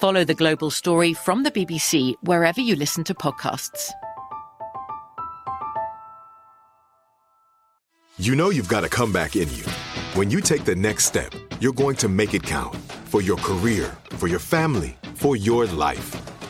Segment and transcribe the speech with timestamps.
[0.00, 3.90] Follow the global story from the BBC wherever you listen to podcasts.
[8.18, 9.64] You know you've got a comeback in you.
[10.14, 12.74] When you take the next step, you're going to make it count
[13.10, 16.16] for your career, for your family, for your life.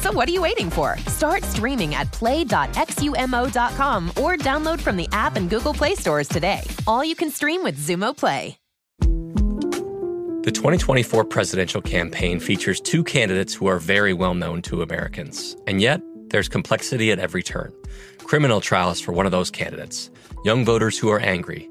[0.00, 0.96] So what are you waiting for?
[1.06, 6.62] Start streaming at play.xumo.com or download from the app and Google Play stores today.
[6.86, 8.56] All you can stream with Xumo Play.
[10.44, 15.56] The 2024 presidential campaign features two candidates who are very well known to Americans.
[15.66, 16.00] And yet,
[16.30, 17.72] there's complexity at every turn.
[18.18, 20.10] Criminal trials for one of those candidates,
[20.44, 21.68] young voters who are angry.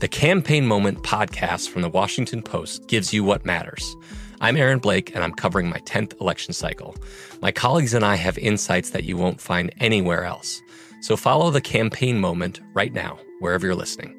[0.00, 3.96] The Campaign Moment podcast from the Washington Post gives you what matters.
[4.42, 6.96] I'm Aaron Blake, and I'm covering my 10th election cycle.
[7.42, 10.62] My colleagues and I have insights that you won't find anywhere else.
[11.02, 14.16] So follow the campaign moment right now, wherever you're listening.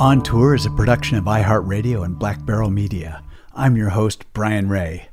[0.00, 3.22] On Tour is a production of iHeartRadio and Black Barrel Media.
[3.54, 5.07] I'm your host, Brian Ray.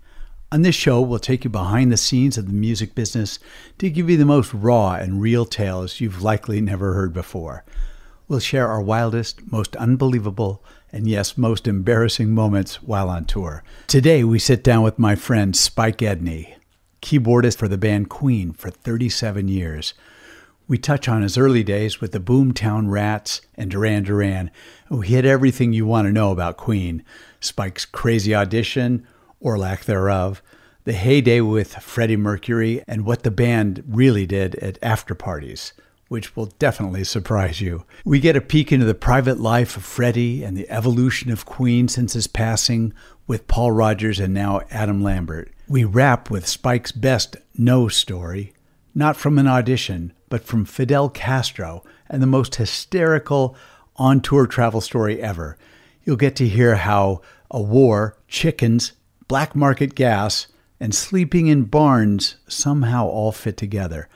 [0.56, 3.40] On this show, we'll take you behind the scenes of the music business
[3.78, 7.66] to give you the most raw and real tales you've likely never heard before.
[8.30, 10.64] We'll share our wildest, most unbelievable,
[10.94, 13.66] and yes, most embarrassing moments while on tour.
[13.88, 16.56] Today, we sit down with my friend Spike Edney,
[17.02, 19.94] keyboardist for the band Queen for 37 years.
[20.70, 24.52] We touch on his early days with the Boomtown Rats and Duran Duran.
[24.90, 27.04] We hit everything you want to know about Queen
[27.42, 29.06] Spike's crazy audition,
[29.46, 30.42] or lack thereof,
[30.86, 35.72] the heyday with Freddie Mercury, and what the band really did at after parties,
[36.08, 37.86] which will definitely surprise you.
[38.04, 41.88] We get a peek into the private life of Freddie and the evolution of Queen
[41.88, 42.92] since his passing
[43.28, 45.52] with Paul Rodgers and now Adam Lambert.
[45.68, 48.52] We wrap with Spike's best no story,
[48.96, 53.56] not from an audition, but from Fidel Castro and the most hysterical
[53.96, 55.56] on tour travel story ever.
[56.04, 58.94] You'll get to hear how a war, chickens,
[59.28, 60.48] black market gas,
[60.80, 64.08] and sleeping in barns somehow all fit together.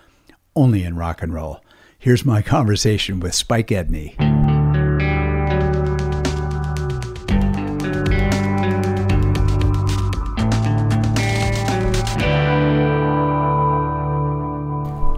[0.56, 1.62] Only in rock and roll.
[1.98, 4.16] Here's my conversation with Spike Edney.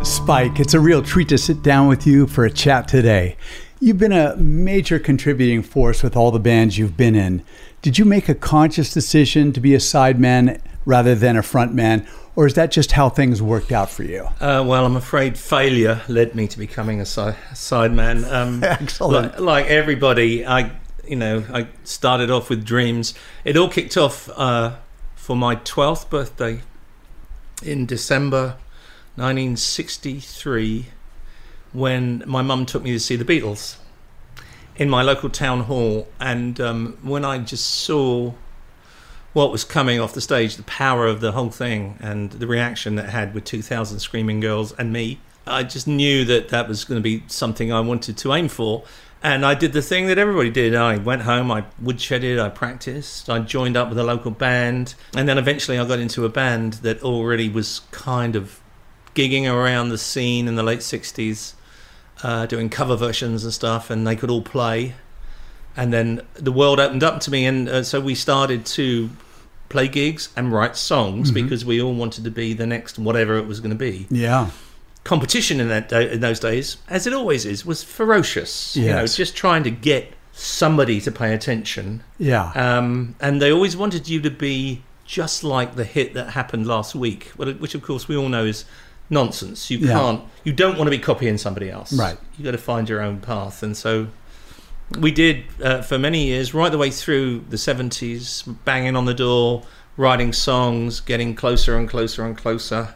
[0.06, 3.36] Spike, it's a real treat to sit down with you for a chat today.
[3.84, 7.44] You've been a major contributing force with all the bands you've been in.
[7.82, 12.46] Did you make a conscious decision to be a sideman rather than a frontman, or
[12.46, 14.26] is that just how things worked out for you?
[14.40, 18.32] Uh, well, I'm afraid failure led me to becoming a, si- sideman.
[18.32, 19.32] Um, Excellent.
[19.32, 20.74] Like, like, everybody, I,
[21.08, 23.16] you know, I started off with dreams.
[23.44, 24.76] It all kicked off uh,
[25.16, 26.62] for my 12th birthday
[27.64, 28.58] in December
[29.16, 30.86] 1963
[31.74, 33.78] when my mum took me to see the Beatles
[34.76, 38.34] in my local town hall, and um, when I just saw
[39.34, 42.96] what was coming off the stage, the power of the whole thing, and the reaction
[42.96, 47.00] that had with 2,000 screaming girls and me I just knew that that was going
[47.00, 48.84] to be something I wanted to aim for.
[49.24, 50.74] And I did the thing that everybody did.
[50.74, 55.30] I went home, I woodshedded, I practiced, I joined up with a local band, and
[55.30, 58.60] then eventually I got into a band that already was kind of
[59.14, 61.54] gigging around the scene in the late 60s,
[62.24, 64.94] uh, doing cover versions and stuff, and they could all play.
[65.78, 69.10] And then the world opened up to me, and uh, so we started to
[69.70, 71.44] play gigs and write songs Mm-hmm.
[71.44, 74.50] because we all wanted to be the next whatever it was going to be Yeah.
[75.06, 78.76] competition in that day, in those days, as it always is, was ferocious.
[78.76, 82.04] You know, just trying to get somebody to pay attention.
[82.20, 82.52] Yeah.
[82.54, 86.94] Um, and they always wanted you to be just like the hit that happened last
[86.96, 88.66] week, which of course we all know is
[89.12, 89.70] nonsense.
[89.70, 89.94] You Yeah.
[89.94, 91.94] can't, you don't want to be copying somebody else.
[91.94, 92.18] Right.
[92.38, 93.62] You got to find your own path.
[93.62, 94.08] And so
[94.98, 99.14] we did uh, for many years, right the way through the 70s, banging on the
[99.14, 99.64] door,
[99.98, 102.96] writing songs, getting closer and closer and closer.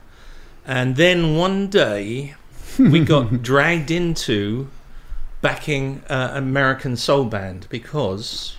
[0.66, 2.34] And then one day,
[2.80, 4.70] we got dragged into
[5.42, 8.58] backing uh, American soul band because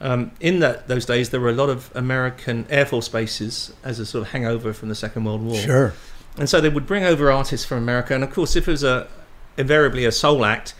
[0.00, 3.98] um, in that those days there were a lot of American Air Force bases as
[3.98, 5.56] a sort of hangover from the Second World War.
[5.56, 5.94] Sure.
[6.38, 8.84] And so they would bring over artists from America, and of course, if it was
[8.84, 9.08] a
[9.56, 10.74] invariably a soul act,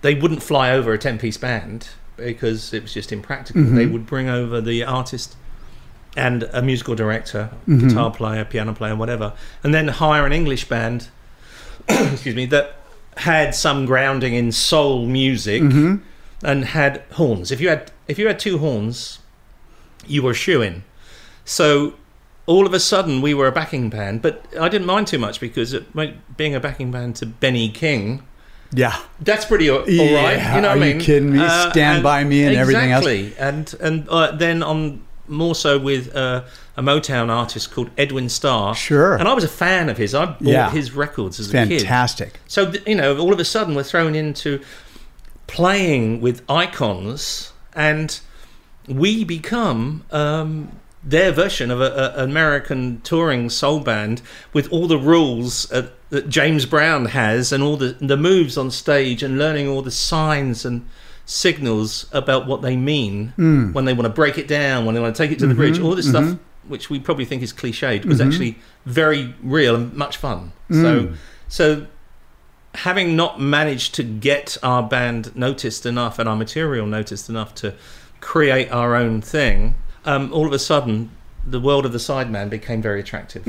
[0.00, 3.62] they wouldn't fly over a ten-piece band because it was just impractical.
[3.62, 3.76] Mm-hmm.
[3.76, 5.36] They would bring over the artist
[6.16, 7.88] and a musical director, mm-hmm.
[7.88, 11.08] guitar player, piano player, whatever, and then hire an English band.
[11.88, 12.76] excuse me, that
[13.16, 15.96] had some grounding in soul music mm-hmm.
[16.42, 17.50] and had horns.
[17.50, 19.18] If you had if you had two horns,
[20.06, 20.84] you were shooing.
[21.44, 21.94] So
[22.46, 25.40] all of a sudden we were a backing band, but I didn't mind too much
[25.40, 25.84] because it,
[26.36, 28.22] being a backing band to Benny King,
[28.74, 28.96] Yeah.
[29.20, 30.54] that's pretty all, all Yeah, right.
[30.56, 31.48] You know are what I you kidding me?
[31.70, 33.06] Stand By Me and everything else.
[33.38, 36.42] And and uh, then on more so with uh,
[36.76, 38.74] a Motown artist called Edwin Starr.
[38.74, 39.14] Sure.
[39.16, 40.12] And I was a fan of his.
[40.12, 40.70] I bought Yeah.
[40.70, 41.82] his records as a kid.
[41.82, 42.40] Fantastic.
[42.48, 44.60] So you know, all of a sudden we're thrown into
[45.46, 48.18] playing with icons, and
[48.88, 50.72] we become um,
[51.02, 54.20] their version of a, a American touring soul band
[54.52, 58.70] with all the rules uh, that James Brown has, and all the the moves on
[58.70, 60.88] stage, and learning all the signs and
[61.24, 63.72] signals about what they mean hmm.
[63.72, 65.54] when they want to break it down, when they want to take it to the
[65.54, 65.86] bridge, mm-hmm.
[65.86, 66.24] all this stuff.
[66.24, 66.44] Mm-hmm.
[66.68, 68.28] Which we probably think is cliched was mm-hmm.
[68.28, 70.52] actually very real and much fun.
[70.70, 71.16] So, mm.
[71.48, 71.86] so
[72.74, 77.74] having not managed to get our band noticed enough and our material noticed enough to
[78.20, 79.74] create our own thing,
[80.10, 81.10] um, all of a sudden
[81.46, 83.46] the world of the sideman became very attractive.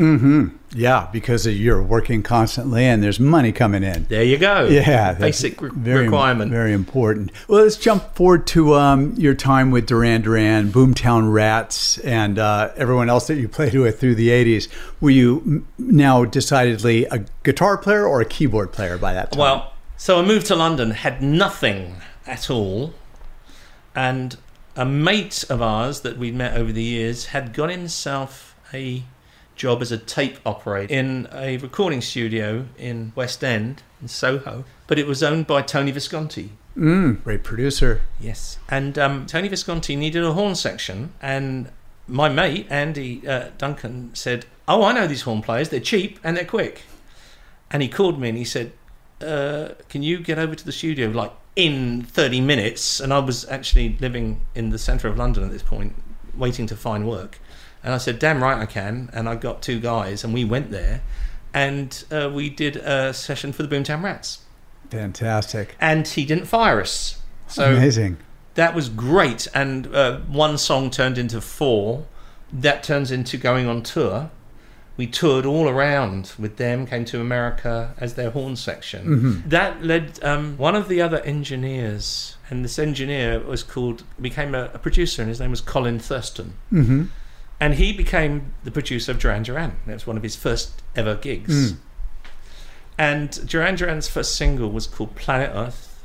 [0.74, 4.06] Yeah, because you're working constantly and there's money coming in.
[4.06, 4.68] There you go.
[4.68, 6.52] Yeah, basic re- very, requirement.
[6.52, 7.31] Very important.
[7.48, 12.72] Well, let's jump forward to um, your time with Duran Duran, Boomtown Rats, and uh,
[12.78, 14.69] everyone else that you played with through the '80s.
[15.02, 19.40] Were you now decidedly a guitar player or a keyboard player by that time?
[19.40, 22.94] Well, so I moved to London, had nothing at all,
[23.94, 24.38] and
[24.75, 29.03] a mate of ours that we'd met over the years had got himself a
[29.56, 34.97] job as a tape operator in a recording studio in West End, in Soho, but
[34.97, 36.51] it was owned by Tony Visconti.
[36.75, 38.01] mm, great producer.
[38.19, 38.57] Yes.
[38.69, 41.69] And um, Tony Visconti needed a horn section, and
[42.07, 45.69] my mate, Andy uh, Duncan, said, Oh, I know these horn players.
[45.69, 46.83] They're cheap and they're quick.
[47.69, 48.74] And he called me and he said,
[49.21, 53.00] uh, Can you get over to the studio like in 30 minutes?
[53.00, 55.96] And I was actually living in the centre of London at this point,
[56.36, 57.39] waiting to find work.
[57.84, 59.10] And I said, Damn right I can.
[59.13, 61.01] And I got two guys, and we went there.
[61.53, 64.39] And uh, we did a session for the Boomtown Rats.
[64.89, 65.75] Fantastic.
[65.79, 67.22] And he didn't fire us.
[67.48, 68.17] So Amazing.
[68.55, 72.05] that was great and uh, one song turned into four
[72.53, 74.29] that turns into going on tour
[75.01, 79.03] we toured all around with them came to america as their horn section
[79.55, 84.63] that led um, one of the other engineers and this engineer was called became a,
[84.77, 87.03] a producer and his name was colin thurston hmm
[87.63, 89.74] and he became the producer of Duran Duran.
[89.86, 91.53] That was one of his first ever gigs.
[92.98, 96.03] And Duran Duran's first single was called Planet Earth,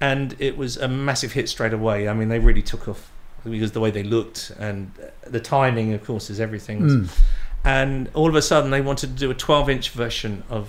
[0.00, 2.08] and it was a massive hit straight away.
[2.08, 3.10] I mean, they really took off
[3.42, 4.92] because the way they looked and
[5.26, 7.08] the timing, of course, is everything.
[7.64, 10.68] And all of a sudden, they wanted to do a 12-inch version of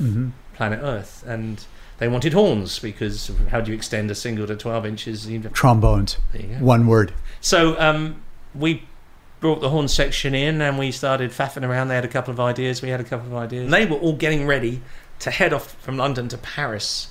[0.53, 1.65] Planet Earth, and
[1.97, 5.25] they wanted horns because how do you extend a single to 12 inches?
[5.53, 6.17] Trombones.
[6.33, 6.65] there you go.
[6.65, 7.13] One word.
[7.41, 8.21] So um,
[8.53, 8.83] we
[9.39, 11.87] brought the horn section in and we started faffing around.
[11.87, 12.81] They had a couple of ideas.
[12.81, 13.65] We had a couple of ideas.
[13.65, 14.81] And they were all getting ready
[15.19, 17.09] to head off from London to Paris.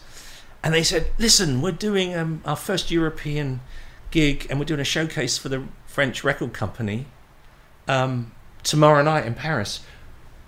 [0.63, 3.61] And they said, listen, we're doing um, our first European
[4.11, 7.07] gig and we're doing a showcase for the French record company
[7.89, 8.33] um,
[8.65, 9.85] tomorrow night in Paris.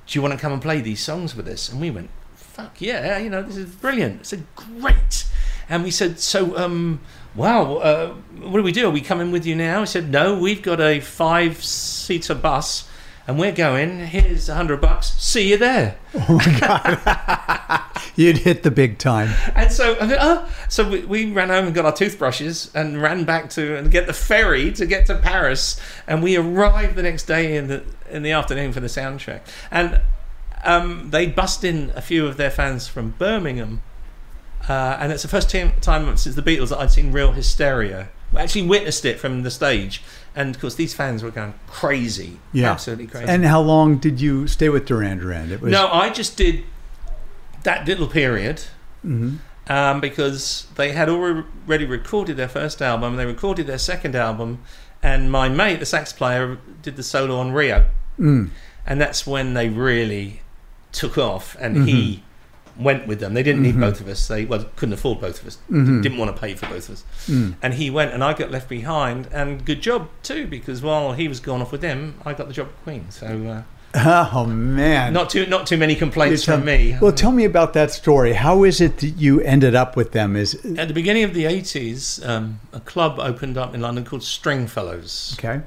[0.06, 1.70] Do you want to come and play these songs with us?
[1.70, 4.20] And we went, fuck yeah, you know, this is brilliant.
[4.20, 5.26] I said, great.
[5.68, 7.00] And we said, so, um,
[7.34, 8.86] wow, uh, what do we do?
[8.86, 9.80] Are we coming with you now?
[9.80, 12.88] He said, no, we've got a five seater bus
[13.26, 14.06] and we're going.
[14.06, 15.12] Here's a hundred bucks.
[15.18, 15.96] See you there.
[16.14, 17.82] Oh my God.
[18.16, 19.30] You'd hit the big time.
[19.54, 20.48] And so, oh.
[20.68, 24.06] so we, we ran home and got our toothbrushes and ran back to and get
[24.06, 25.80] the ferry to get to Paris.
[26.06, 29.40] And we arrived the next day in the in the afternoon for the soundtrack.
[29.70, 30.00] And
[30.64, 33.82] um, they bussed in a few of their fans from Birmingham.
[34.68, 38.08] Uh, and it's the first time, since the Beatles that I'd seen real hysteria.
[38.34, 40.02] I actually witnessed it from the stage.
[40.34, 42.38] And of course, these fans were going crazy.
[42.52, 42.72] Yeah.
[42.72, 43.26] Absolutely crazy.
[43.28, 45.52] And how long did you stay with Duran Duran?
[45.52, 46.64] It was No, I just did
[47.62, 48.62] that little period
[49.04, 49.38] Mhm.
[49.68, 54.58] um, because they had already recorded their first album, they recorded their second album,
[55.02, 57.86] and my mate, the sax player, did the solo on Rio,
[58.18, 58.50] Mm.
[58.86, 60.40] and that's when they really
[60.92, 62.22] took off, and he
[62.74, 62.82] mm-hmm.
[62.82, 63.34] went with them.
[63.34, 63.80] They didn't need mm-hmm.
[63.80, 64.26] both of us.
[64.26, 65.58] They well couldn't afford both of us.
[65.70, 66.00] Mm-hmm.
[66.00, 67.04] Didn't want to pay for both of us.
[67.26, 67.56] Mm.
[67.62, 69.28] And he went, and I got left behind.
[69.32, 72.54] And good job too, because while he was gone off with them, I got the
[72.54, 73.10] job at Queen.
[73.10, 73.62] So uh,
[74.04, 75.12] Oh man.
[75.12, 76.96] not too not too many complaints tell- from me.
[77.00, 78.34] Well, tell me about that story.
[78.34, 80.36] How is it that you ended up with them?
[80.36, 84.22] Is At the beginning of the 80s, um, a club opened up in London called
[84.22, 85.36] Stringfellows.
[85.38, 85.62] okay.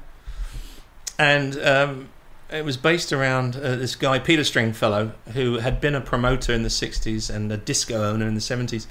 [1.18, 2.08] And um,
[2.50, 6.62] it was based around uh, this guy, Peter Stringfellow, who had been a promoter in
[6.62, 8.86] the 60s and a disco owner in the 70s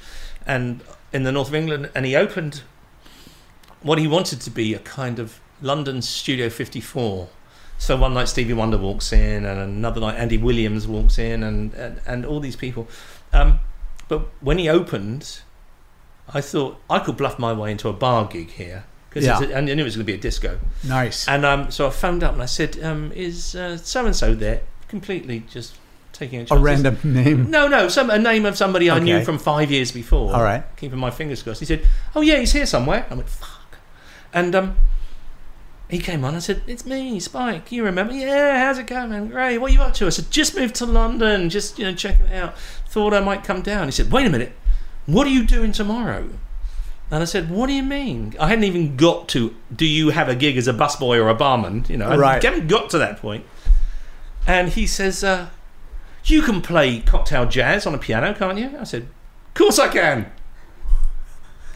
[0.45, 0.81] and
[1.11, 1.89] in the north of England.
[1.95, 2.61] And he opened
[3.81, 7.29] what he wanted to be a kind of London Studio 54.
[7.79, 11.73] So one night Stevie Wonder walks in, and another night Andy Williams walks in, and,
[11.73, 12.87] and, and all these people.
[13.33, 13.59] Um,
[14.07, 15.39] but when he opened,
[16.33, 18.83] I thought I could bluff my way into a bar gig here.
[19.11, 19.41] Cause Yeah.
[19.41, 20.59] and I knew it was going to be a disco.
[20.83, 21.27] Nice.
[21.27, 24.61] And um, so I phoned up and I said, um, "Is so and so there?"
[24.87, 25.75] Completely just
[26.13, 27.49] taking a, a random name.
[27.49, 30.35] No, no, some a name of somebody I knew from five years before.
[30.35, 30.63] All right.
[30.77, 31.61] keeping my fingers crossed.
[31.61, 33.77] He said, "Oh yeah, he's here somewhere." I went, "Fuck,"
[34.33, 34.75] and um,
[35.89, 36.35] he came on.
[36.35, 37.71] I said, "It's me, Spike.
[37.71, 38.13] You remember?
[38.13, 39.27] Yeah, how's it going, man?
[39.29, 39.57] Great.
[39.57, 41.49] What are you up to?" I said, "Just moved to London.
[41.49, 42.57] Just you know, checking it out.
[42.87, 44.53] Thought I might come down." He said, "Wait a minute.
[45.05, 46.29] What are you doing tomorrow?"
[47.11, 48.35] And I said, "What do you mean?
[48.39, 49.55] I hadn't even got to.
[49.75, 51.85] Do you have a gig as a busboy or a barman?
[51.89, 52.43] You know, I Right.
[52.43, 53.45] haven't got to that point."
[54.45, 55.47] And he says, uh,
[56.25, 59.03] "You can play cocktail jazz on a piano, can't you?" I said,
[59.47, 60.27] "Of course I can."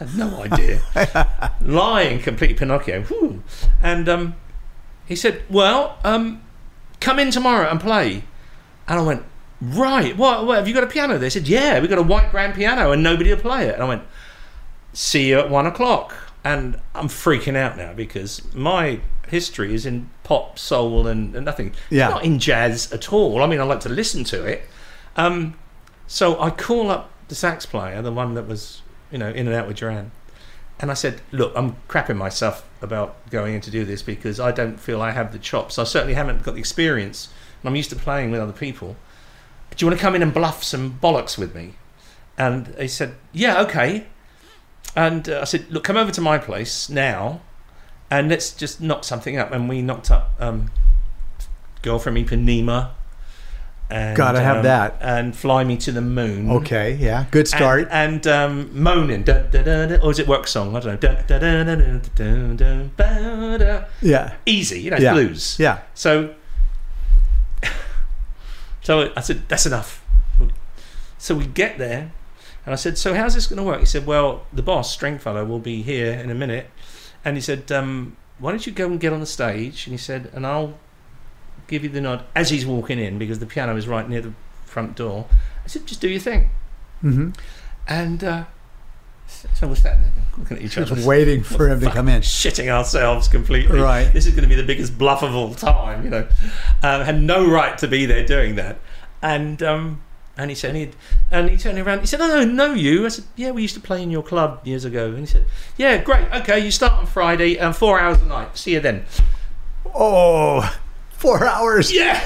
[0.06, 1.52] Had no idea.
[1.60, 3.02] Lying, completely Pinocchio.
[3.02, 3.42] Whew.
[3.82, 4.34] And um,
[5.06, 6.42] he said, "Well, um,
[7.00, 8.24] come in tomorrow and play."
[8.86, 9.22] And I went,
[9.60, 10.16] "Right.
[10.16, 10.46] What?
[10.46, 12.92] what have you got a piano?" They said, "Yeah, we've got a white grand piano
[12.92, 14.02] and nobody will play it." And I went,
[14.92, 20.10] "See you at one o'clock." And I'm freaking out now because my history is in
[20.22, 21.74] pop, soul, and, and nothing.
[21.90, 22.10] Yeah.
[22.10, 23.42] Not in jazz at all.
[23.42, 24.68] I mean, I like to listen to it.
[25.16, 25.54] Um,
[26.06, 28.82] so I call up the sax player, the one that was,
[29.14, 30.10] you know, in and out with Duran.
[30.80, 34.50] And I said, look, I'm crapping myself about going in to do this because I
[34.50, 35.78] don't feel I have the chops.
[35.78, 37.28] I certainly haven't got the experience.
[37.62, 38.96] And I'm used to playing with other people.
[39.70, 41.74] Do you want to come in and bluff some bollocks with me?
[42.36, 44.08] And he said, yeah, okay.
[44.96, 47.40] And uh, I said, look, come over to my place now
[48.10, 49.52] and let's just knock something up.
[49.52, 50.72] And we knocked up um,
[51.82, 52.90] Girl Ipanema.
[53.90, 54.96] And, Gotta have um, that.
[55.00, 56.50] And Fly Me to the Moon.
[56.50, 56.94] Okay.
[56.94, 57.26] Yeah.
[57.30, 57.88] Good start.
[57.90, 60.74] And, and um, moaning, da, da, da, or is it work song?
[60.74, 62.00] I don't know.
[64.02, 64.34] Yeah.
[64.46, 65.12] Easy, you know, it's Yeah.
[65.12, 65.56] blues.
[65.58, 65.80] Yeah.
[65.94, 66.34] So,
[68.82, 70.04] so I said, that's enough.
[71.18, 72.12] So we get there,
[72.66, 73.80] and I said, so how's this going to work?
[73.80, 76.70] He said, well, the boss, Stringfellow, will be here in a minute.
[77.24, 79.86] And he said, um, why don't you go and get on the stage?
[79.86, 80.78] And he said, and I'll
[81.66, 84.32] give you the nod as he's walking in because the piano is right near the
[84.64, 85.26] front door.
[85.64, 86.50] I said, just do your thing.
[87.00, 87.30] hmm
[87.88, 88.44] And uh,
[89.26, 92.22] so we're standing there looking at each other, Just waiting for him to come in.
[92.22, 93.80] Shitting ourselves completely.
[93.80, 94.12] Right.
[94.12, 96.26] This is going to be the biggest bluff of all time, you know.
[96.82, 98.78] Um, had no right to be there doing that.
[99.22, 100.02] And um,
[100.36, 100.90] and he said, and he,
[101.30, 102.00] and he turned around.
[102.00, 104.22] He said, "Oh, I know you." I said, "Yeah, we used to play in your
[104.22, 105.46] club years ago." And he said,
[105.78, 106.30] "Yeah, great.
[106.32, 108.58] Okay, you start on Friday, um, four hours a night.
[108.58, 109.04] See you then."
[109.94, 110.76] Oh,
[111.24, 111.92] four hours.
[111.92, 112.20] Yeah.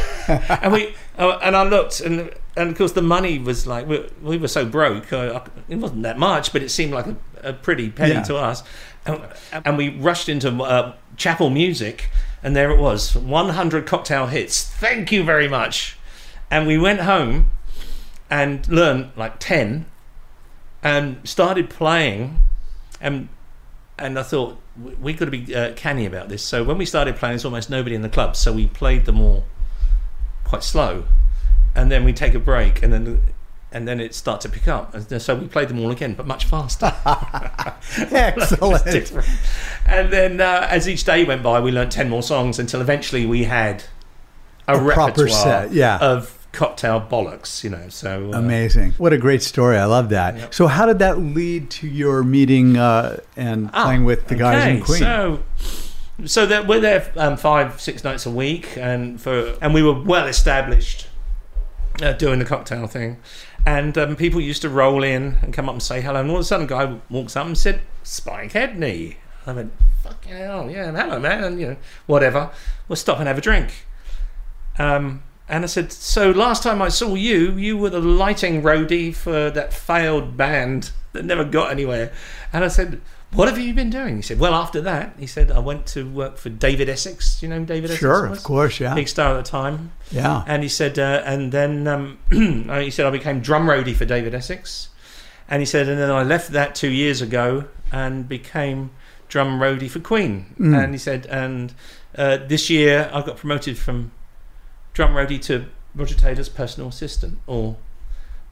[0.62, 4.06] and we uh, and I looked and and of course the money was like we,
[4.22, 5.12] we were so broke.
[5.12, 8.22] Uh, it wasn't that much, but it seemed like a, a pretty penny Yeah.
[8.24, 8.62] to us.
[9.06, 9.20] And,
[9.64, 12.10] and we rushed into uh, Chappell Music,
[12.42, 14.64] and there it was, 100 cocktail hits.
[14.64, 15.96] Thank you very much.
[16.50, 17.50] And we went home
[18.28, 19.86] and learned like 10,
[20.82, 22.40] and started playing,
[23.00, 23.28] and
[23.98, 24.58] and I thought
[25.00, 26.42] we, got to be uh, canny about this.
[26.42, 29.20] So when we started playing, there's almost nobody in the club, so we played them
[29.20, 29.44] all
[30.44, 31.04] quite slow,
[31.74, 33.20] and then we take a break, and then
[33.70, 34.94] and then it started to pick up.
[34.94, 36.94] And so we played them all again, but much faster.
[37.98, 39.28] Excellent.
[39.86, 43.26] And then uh, as each day went by, we learned 10 more songs until eventually
[43.26, 43.84] we had
[44.66, 45.98] a, A proper repertoire set, yeah.
[45.98, 47.88] of cocktail bollocks, you know.
[47.88, 48.92] So uh, Amazing.
[48.98, 49.76] What a great story.
[49.76, 50.54] I love that.
[50.54, 54.64] So, how did that lead to your meeting uh, and Ah, playing with the guys
[54.66, 54.98] in okay, Queen?
[55.00, 55.42] So,
[56.24, 60.00] so that we're there um, five, six nights a week, and for and we were
[60.02, 61.06] well established
[62.02, 63.18] uh, doing the cocktail thing,
[63.66, 66.36] and um, people used to roll in and come up and say hello, and all
[66.36, 70.70] of a sudden, a guy walks up and said, "Spike Edney." I went, "Fucking hell,
[70.70, 71.76] yeah, hello, man," and you know,
[72.06, 72.50] whatever.
[72.88, 73.86] We'll stop and have a drink.
[74.78, 79.14] Um, and I said, "So last time I saw you, you were the lighting roadie
[79.14, 82.12] for that failed band that never got anywhere."
[82.52, 83.00] And I said,
[83.32, 86.08] "What have you been doing?" He said, "Well, after that, he said I went to
[86.08, 87.40] work for David Essex.
[87.40, 88.00] Do you know David Essex?
[88.00, 88.38] Sure, was?
[88.38, 88.94] of course, yeah.
[88.94, 90.44] big star at the time." Yeah.
[90.46, 94.34] And he said, uh, and then um, he said I became drum roadie for David
[94.34, 94.88] Essex,
[95.48, 98.90] and he said, and then I left that two years ago and became
[99.28, 100.54] drum roadie for Queen.
[100.58, 100.84] Mm.
[100.84, 101.72] And he said, and
[102.16, 104.12] uh, this year I got promoted from
[104.98, 105.64] drum roadie to
[105.94, 107.76] Roger Taylor's personal assistant, or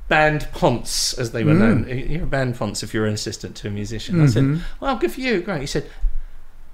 [0.07, 1.59] band ponce as they were Mm.
[1.59, 1.89] known.
[2.09, 4.23] You're a band ponce if you're an assistant to a musician.
[4.23, 5.61] I said, well, good for you, great.
[5.63, 5.91] He said,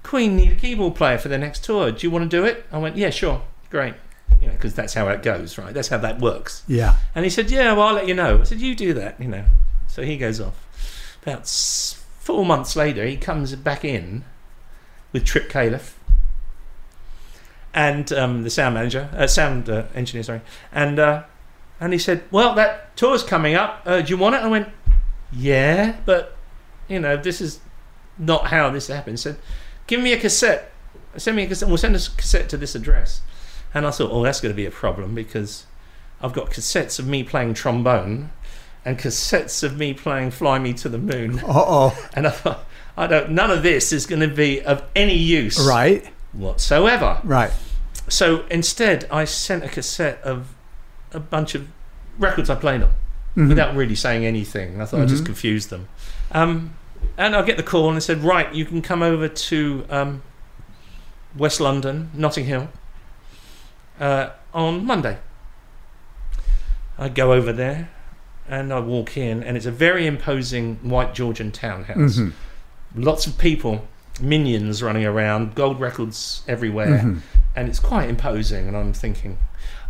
[0.03, 1.91] Queen need a keyboard player for their next tour.
[1.91, 2.67] Do you want to do it?
[2.71, 3.95] I went, yeah, sure, great.
[4.39, 5.73] You know, because that's how it goes, right?
[5.73, 6.61] That's how that works.
[6.67, 6.97] Yeah.
[7.15, 8.41] And he said, yeah, well, I'll let you know.
[8.41, 9.45] I said, you do that, you know.
[9.87, 11.17] So he goes off.
[11.23, 14.23] About four months later, he comes back in
[15.13, 15.93] with Trip Khalaf
[17.73, 20.41] and um, the sound manager, uh, sound uh, engineer, sorry.
[20.71, 21.23] And uh,
[21.79, 23.81] and he said, well, that tour's coming up.
[23.85, 24.41] Uh, do you want it?
[24.41, 24.69] I went,
[25.31, 26.37] yeah, but
[26.87, 27.59] you know, this is
[28.17, 29.23] not how this happens.
[29.23, 29.39] He said,
[29.87, 30.71] give me a cassette.
[31.17, 31.67] Send me a cassette.
[31.67, 33.21] We'll send a cassette to this address.
[33.73, 35.65] And I thought, oh, that's going to be a problem because
[36.21, 38.31] I've got cassettes of me playing trombone
[38.85, 41.39] and cassettes of me playing Fly Me to the Moon.
[41.39, 42.09] Uh oh.
[42.13, 42.65] And I thought,
[42.95, 46.12] I don't, none of this is going to be of any use Right.
[46.33, 47.19] Whatsoever.
[47.23, 47.51] Right.
[48.09, 50.47] So instead, I sent a cassette of
[51.13, 51.67] a bunch of
[52.17, 52.91] records I played on
[53.37, 53.49] Mhm.
[53.49, 54.81] without really saying anything.
[54.81, 55.27] I thought I'd just Mhm.
[55.27, 55.87] confuse them.
[56.31, 56.73] Um,
[57.17, 60.21] and I get the call and they said, right, you can come over to um,
[61.37, 62.69] West London, Notting Hill,
[63.99, 65.17] uh, on Monday.
[66.97, 67.89] I go over there
[68.47, 72.17] and I walk in, and it's a very imposing white Georgian townhouse.
[72.17, 72.33] Mhm.
[72.95, 73.87] Lots of people,
[74.19, 77.19] minions running around, gold records everywhere, Mhm.
[77.55, 78.67] and it's quite imposing.
[78.67, 79.37] And I'm thinking,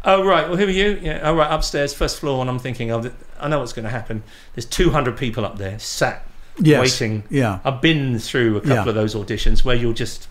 [0.06, 1.00] oh right, well who are you?
[1.02, 2.42] Yeah, oh right, upstairs, first floor.
[2.42, 4.24] And I'm thinking, oh, I know what's going to happen.
[4.56, 6.26] There's 200 people up there sat
[6.60, 6.80] Yes.
[6.80, 7.24] waiting.
[7.30, 7.60] Yeah.
[7.66, 8.90] I've been through a couple Yeah.
[8.90, 10.28] of those auditions where you're just,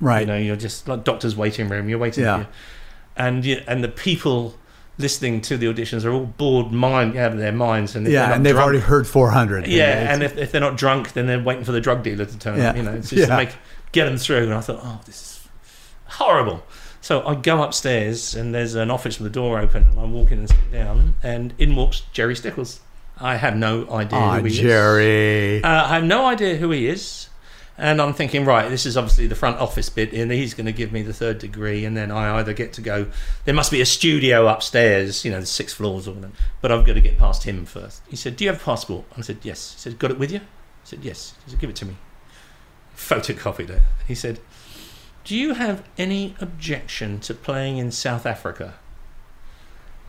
[0.00, 0.20] Right.
[0.20, 1.88] you know, you're just like doctor's waiting room.
[1.88, 2.44] You're waiting, Yeah.
[3.16, 4.54] and you, and the people
[4.98, 8.44] listening to the auditions are all bored mind out of their minds, and yeah, and
[8.46, 9.66] they've drunk- already heard 400.
[9.66, 12.38] yeah, and if, if they're not drunk, then they're waiting for the drug dealer to
[12.38, 12.70] turn Yeah.
[12.70, 12.76] up.
[12.76, 13.26] You know, it's just Yeah.
[13.26, 13.54] to make
[13.92, 14.44] get them through.
[14.44, 15.48] And I thought, oh, this is
[16.06, 16.62] horrible.
[17.00, 20.32] So I go upstairs, and there's an office with the door open, and I walk
[20.32, 22.80] in and sit down, and in walks Gerry Stickells.
[23.18, 24.58] I have no idea Aw, who he is.
[24.58, 25.62] Gerry.
[25.64, 27.28] Uh, I have no idea who he is.
[27.78, 30.72] And I'm thinking, right, this is obviously the front office bit, and he's going to
[30.72, 33.06] give me the third degree, and then I either get to go.
[33.44, 36.86] There must be a studio upstairs, you know, the six floors or whatever, but I've
[36.86, 38.00] got to get past him first.
[38.08, 40.32] He said, "Do you have a passport?" I said, "Yes." He said, "Got it with
[40.32, 41.96] you?" I said, "Yes." He said, "Give it to me."
[42.96, 43.82] Photocopied it.
[44.08, 44.40] He said,
[45.24, 48.74] "Do you have any objection to playing in South Africa?"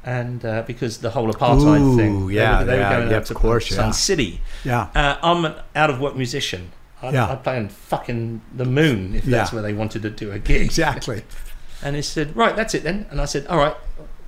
[0.05, 3.09] And uh, because the whole apartheid Ooh, thing, yeah, they were, they yeah, were going
[3.09, 3.91] yeah, out of to course, Sun yeah.
[3.91, 4.41] City.
[4.63, 4.87] yeah.
[4.95, 6.71] Uh, I'm an out of work musician.
[7.07, 7.31] I, Yeah.
[7.31, 9.55] I'd play on fucking the moon if that's Yeah.
[9.55, 10.61] where they wanted to do a gig.
[10.61, 11.23] Exactly.
[11.83, 13.05] And he said, right, that's it then.
[13.11, 13.75] And I said, all right.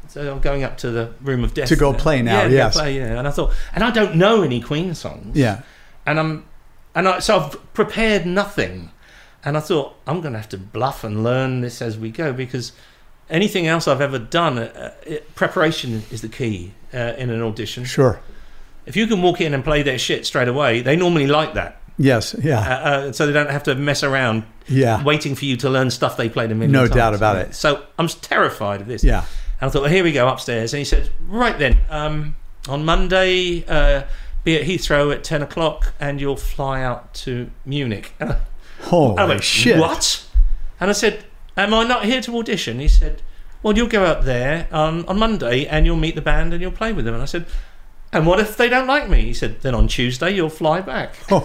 [0.07, 2.75] So I'm going up to the room of death To go play now, Yeah, yes.
[2.77, 3.17] play, yeah.
[3.17, 5.35] And I thought, and I don't know any Queen songs.
[5.35, 5.61] Yeah.
[6.05, 6.45] And I'm,
[6.93, 8.91] and I, so I've prepared nothing.
[9.43, 12.33] And I thought I'm going to have to bluff and learn this as we go
[12.33, 12.71] because
[13.31, 17.83] anything else I've ever done, uh, it, preparation is the key uh, in an audition.
[17.83, 18.19] Sure.
[18.85, 21.78] If you can walk in and play their shit straight away, they normally like that.
[21.99, 22.33] Yes.
[22.33, 22.59] Uh, Yeah.
[22.59, 25.03] uh, so they don't have to mess around Yeah.
[25.03, 26.95] waiting for you to learn stuff they played a million No times.
[26.95, 27.53] doubt about it.
[27.53, 29.03] So I'm terrified of this.
[29.03, 29.25] Yeah.
[29.61, 30.73] And I thought, well, here we go upstairs.
[30.73, 32.35] And he said, right then, um,
[32.69, 34.03] on Monday, uh,
[34.45, 38.13] be at Heathrow at 10 o'clock and you'll fly out to Munich.
[38.19, 38.37] And I,
[38.83, 39.77] Holy I went, shit.
[39.77, 40.25] what?
[40.79, 41.25] And I said,
[41.57, 42.79] am I not here to audition?
[42.79, 43.21] He said,
[43.61, 46.71] well, you'll go out there um, on Monday and you'll meet the band and you'll
[46.71, 47.13] play with them.
[47.13, 47.45] And I said,
[48.11, 49.21] and what if they don't like me?
[49.21, 51.15] He said, then on Tuesday you'll fly back.
[51.29, 51.43] and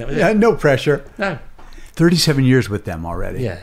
[0.00, 0.36] that was Yeah, it.
[0.36, 1.04] no pressure.
[1.18, 1.38] No.
[1.94, 3.42] 37 years with them already.
[3.42, 3.62] Yeah.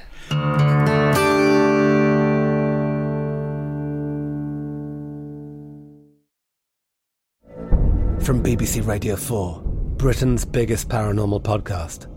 [8.22, 9.62] From BBC Radio 4,
[9.98, 12.08] Britain's biggest paranormal podcast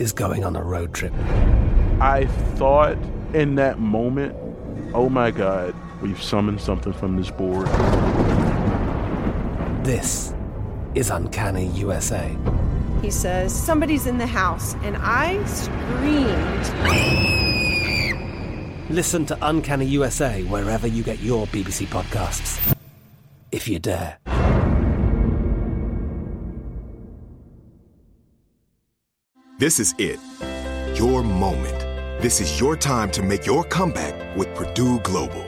[0.00, 1.12] is going on a road trip.
[2.00, 2.96] I thought
[3.34, 4.34] in that moment,
[4.94, 7.66] oh my God, we've summoned something from this board.
[9.84, 10.34] This
[10.94, 12.36] is Uncanny USA.
[13.02, 16.68] He says, Somebody's in the house, and I screamed.
[18.90, 22.74] Listen to Uncanny USA wherever you get your BBC podcasts,
[23.52, 24.18] if you dare.
[29.58, 30.20] This is it.
[30.96, 31.80] Your moment.
[32.22, 35.47] This is your time to make your comeback with Purdue Global.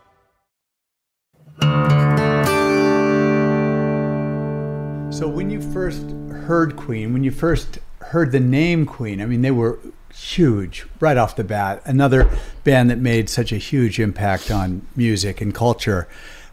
[5.11, 9.41] So when you first heard Queen, when you first heard the name Queen, I mean
[9.41, 9.79] they were
[10.13, 11.81] huge right off the bat.
[11.85, 12.29] Another
[12.63, 16.07] band that made such a huge impact on music and culture.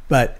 [0.09, 0.38] But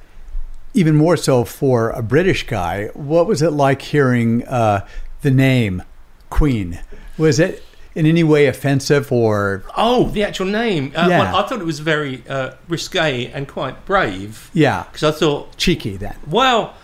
[0.75, 4.87] even more so for a British guy, what was it like hearing uh,
[5.23, 5.83] the name
[6.31, 6.81] Queen?
[7.17, 9.63] Was it in any way offensive or?
[9.77, 10.93] Oh, the actual name.
[10.95, 11.19] Uh, Yeah.
[11.21, 14.51] well, I thought it was very uh, risque and quite brave.
[14.53, 14.85] Yeah.
[14.93, 16.17] Because I thought, cheeky then.
[16.27, 16.75] well,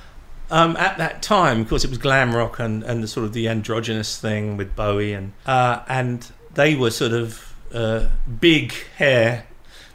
[0.51, 3.33] um, at that time, of course, it was glam rock and, and the sort of
[3.33, 8.09] the androgynous thing with Bowie, and uh, and they were sort of uh,
[8.41, 9.47] big hair,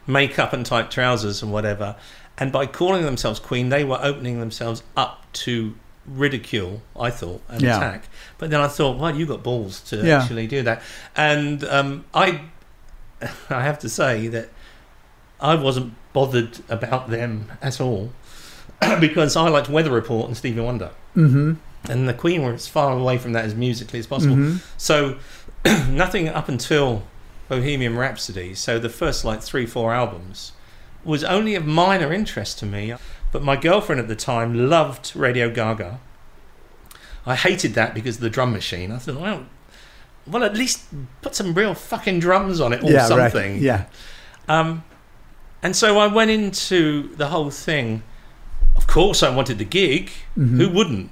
[0.08, 1.94] makeup and tight trousers and whatever.
[2.36, 5.74] And by calling themselves Queen, they were opening themselves up to
[6.06, 6.82] ridicule.
[6.98, 7.76] I thought and Yeah.
[7.76, 8.08] attack.
[8.38, 10.22] But then I thought, well, you got balls to Yeah.
[10.22, 10.82] actually do that.
[11.16, 12.42] And um, I,
[13.50, 14.48] I have to say that
[15.40, 18.12] I wasn't bothered about them at all
[19.00, 20.90] because I liked Weather Report and Stevie Wonder.
[21.16, 21.54] Mm-hmm.
[21.90, 24.36] And the Queen were as far away from that as musically as possible.
[24.36, 24.60] Mhm.
[24.76, 25.16] So
[25.88, 27.04] nothing up until
[27.48, 30.52] Bohemian Rhapsody, so the first like three, four albums,
[31.04, 32.94] was only of minor interest to me.
[33.32, 35.98] But my girlfriend at the time loved Radio Ga Ga.
[37.26, 38.90] I hated that because of the drum machine.
[38.90, 39.46] I thought, well,
[40.26, 40.86] well, at least
[41.22, 43.30] put some real fucking drums on it or yeah, right.
[43.30, 43.58] something.
[43.58, 43.84] Yeah.
[44.48, 44.84] Um,
[45.62, 48.02] and so I went into the whole thing.
[48.76, 50.10] Of course, I wanted the gig.
[50.36, 50.56] Mhm.
[50.56, 51.10] Who wouldn't?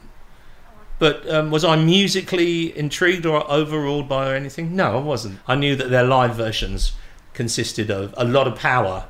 [0.98, 4.74] But um, was I musically intrigued or overawed by anything?
[4.74, 5.38] No, I wasn't.
[5.46, 6.92] I knew that their live versions
[7.34, 9.06] consisted of a lot of power,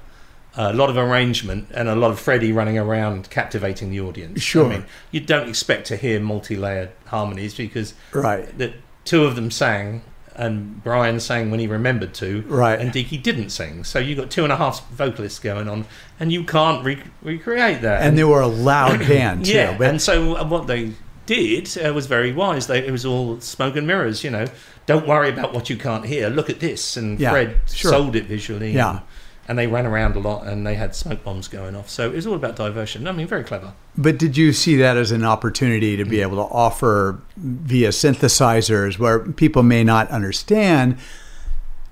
[0.61, 4.43] a lot of arrangement, and a lot of Freddie running around captivating the audience.
[4.43, 4.67] Sure.
[4.67, 8.47] I mean, you don't expect to hear multi-layered harmonies because Right.
[8.59, 8.73] the
[9.05, 10.03] two of them sang
[10.35, 12.79] and Brian sang when he remembered to, Right.
[12.81, 13.83] And Deaky didn't sing.
[13.85, 15.85] So you got two and a half vocalists going on,
[16.21, 18.03] and you can't re- recreate that.
[18.03, 19.53] And they were a loud band too.
[19.53, 20.93] yeah, but- and so uh, what they
[21.27, 22.67] did uh, was very wise.
[22.69, 24.47] They, it was all smoke and mirrors, you know.
[24.87, 26.31] Don't worry about what you can't hear.
[26.31, 26.97] Look at this.
[26.97, 27.91] And Yeah, Fred sure.
[27.91, 28.73] sold it visually.
[28.73, 28.91] Yeah.
[28.91, 29.01] And,
[29.49, 31.89] and they ran around a lot, and they had smoke bombs going off.
[31.89, 33.09] So it was all about diversion.
[33.09, 33.73] I mean, very clever.
[33.97, 38.99] But did you see that as an opportunity to be able to offer via synthesizers
[38.99, 40.99] where people may not understand?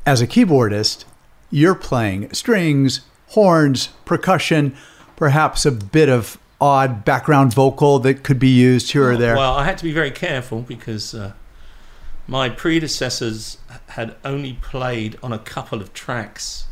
[0.04, 1.04] As a keyboardist,
[1.50, 4.76] you're playing strings, horns, percussion,
[5.16, 9.36] perhaps a bit of odd background vocal that could be used here or there.
[9.36, 11.32] Well, I had to be very careful because uh,
[12.26, 16.64] my predecessors had only played on a couple of tracks.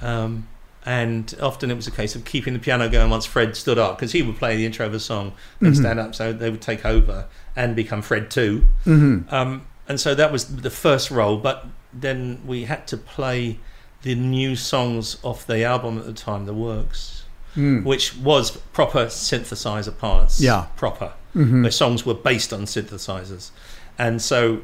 [0.00, 0.48] Um,
[0.86, 3.96] and often it was a case of keeping the piano going once Fred stood up
[3.96, 5.76] because he would play the intro of a song, then Mhm.
[5.76, 7.24] stand up, so they would take over
[7.56, 8.66] and become Fred too.
[8.84, 9.32] Mhm.
[9.32, 13.58] Um, and so that was the first role, but then we had to play
[14.02, 17.22] the new songs off the album at the time, The Works,
[17.56, 17.84] Mm.
[17.84, 20.38] which was proper synthesizer parts.
[20.40, 20.66] Yeah.
[20.76, 21.12] Proper.
[21.34, 21.62] Mhm.
[21.62, 23.50] Where songs were based on synthesizers.
[23.98, 24.60] And so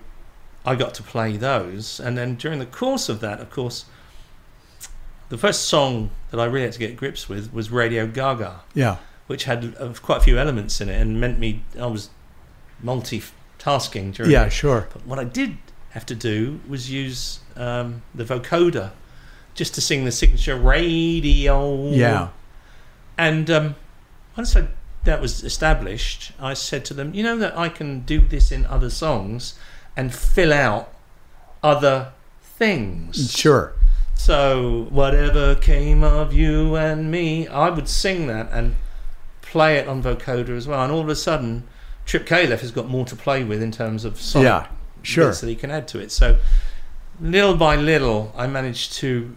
[0.66, 1.98] I got to play those.
[1.98, 3.86] And then during the course of that, of course,
[5.30, 8.52] the first song that I really had to get grips with was Radio Ga Ga
[8.74, 8.96] yeah.
[9.26, 12.10] which had uh, quite a few elements in it and meant me I was
[12.84, 14.50] multitasking during Yeah, it.
[14.52, 14.88] sure.
[14.92, 15.56] But what I did
[15.90, 18.90] have to do was use um, the vocoder
[19.54, 21.88] just to sing the signature radio.
[21.90, 22.28] Yeah.
[23.18, 23.74] And um,
[24.36, 24.68] once I,
[25.04, 28.64] that was established, I said to them, you know that I can do this in
[28.66, 29.54] other songs
[29.96, 30.92] and fill out
[31.62, 32.12] other
[32.42, 33.32] things.
[33.32, 33.74] Sure.
[34.22, 38.76] So, whatever came of you and me, I would sing that and
[39.40, 40.82] play it on vocoder as well.
[40.82, 41.66] And all of a sudden,
[42.04, 44.66] Trip Khalaf has got more to play with in terms of sonic Yeah,
[45.00, 45.28] sure.
[45.28, 46.12] bits that he can add to it.
[46.12, 46.38] So,
[47.18, 49.34] little by little, I managed to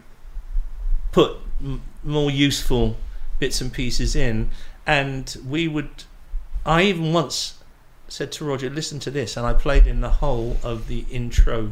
[1.14, 2.98] put m- more useful
[3.40, 4.52] bits and pieces in.
[4.86, 6.04] And we would,
[6.66, 7.64] I even once
[8.10, 9.38] said to Roger, listen to this.
[9.38, 11.72] And I played in the whole of the intro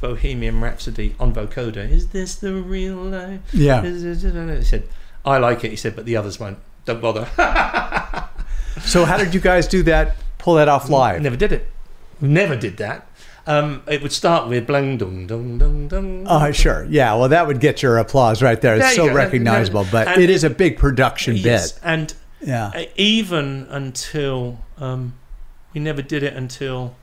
[0.00, 1.88] Bohemian Rhapsody on vocoder.
[1.90, 3.40] Is this the real life?
[3.52, 3.82] Yeah.
[3.82, 4.88] He said,
[5.24, 5.70] I like it.
[5.70, 6.58] He said, but the others won't.
[6.84, 7.28] Don't bother.
[8.84, 10.16] So how did you guys do that?
[10.38, 11.22] Pull that off live?
[11.22, 11.68] Never did it.
[12.20, 13.06] Never did that.
[13.46, 16.26] Um, it would start with blang dung dung dung dung.
[16.28, 16.84] Oh, sure.
[16.90, 17.14] Yeah.
[17.14, 18.74] Well, that would get your applause right there.
[18.74, 19.14] It's There so go.
[19.14, 21.80] recognizable, but And- it is a big production Yes, bit.
[21.84, 22.84] and Yeah.
[22.96, 25.14] even until um,
[25.72, 26.96] we never did it until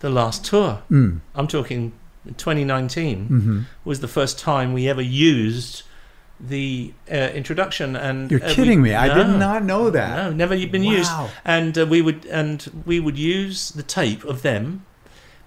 [0.00, 0.82] the last tour.
[0.90, 1.20] Mm.
[1.34, 1.92] I'm talking
[2.36, 3.64] 2019 Mhm.
[3.84, 5.82] was the first time we ever used
[6.38, 7.96] the uh, introduction.
[7.96, 8.94] And You're uh, we- kidding me.
[8.94, 10.16] I did not know that.
[10.16, 11.10] No, never been used.
[11.44, 14.84] And uh, we would and we would use the tape of them,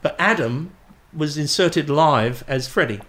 [0.01, 0.71] but Adam
[1.15, 3.01] was inserted live as Freddie.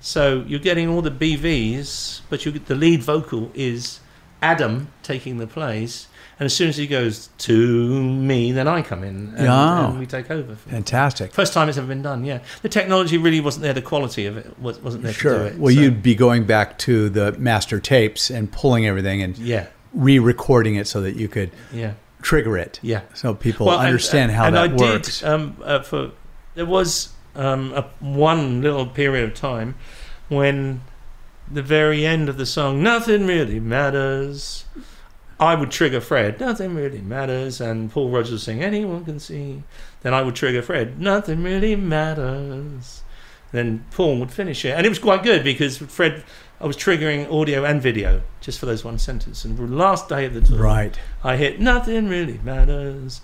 [0.00, 4.00] So you're getting all the BVs, but you the lead vocal is
[4.42, 6.06] Adam taking the place,
[6.40, 10.06] and as soon as he goes to me, then I come in and, and we
[10.06, 10.56] take over.
[10.56, 11.34] Fantastic.
[11.34, 12.24] First time it's ever been done.
[12.24, 13.74] Yeah, the technology really wasn't there.
[13.74, 15.42] The quality of it was, wasn't there to do Sure.
[15.46, 15.58] it.
[15.58, 19.66] Well, so- you'd be going back to the master tapes and pulling everything and Yeah.
[19.92, 21.92] re-recording it so that you could Yeah.
[22.22, 22.80] trigger it.
[22.82, 23.02] Yeah.
[23.12, 25.20] So people Well, and- understand how and that I works.
[25.20, 26.10] Did, um, uh, for
[26.54, 29.74] there was um, a, one little period of time
[30.28, 30.80] when
[31.52, 34.64] the very end of the song, nothing really matters.
[35.40, 39.62] I would trigger Fred, nothing really matters, and Paul Rodgers would sing, anyone can see.
[40.02, 43.02] Then I would trigger Fred, nothing really matters.
[43.50, 46.24] Then Paul would finish it, and it was quite good because Fred,
[46.60, 49.46] I was triggering audio and video just for those one sentence.
[49.46, 50.98] And the last day of the tour, Right.
[51.24, 53.22] I hit nothing really matters.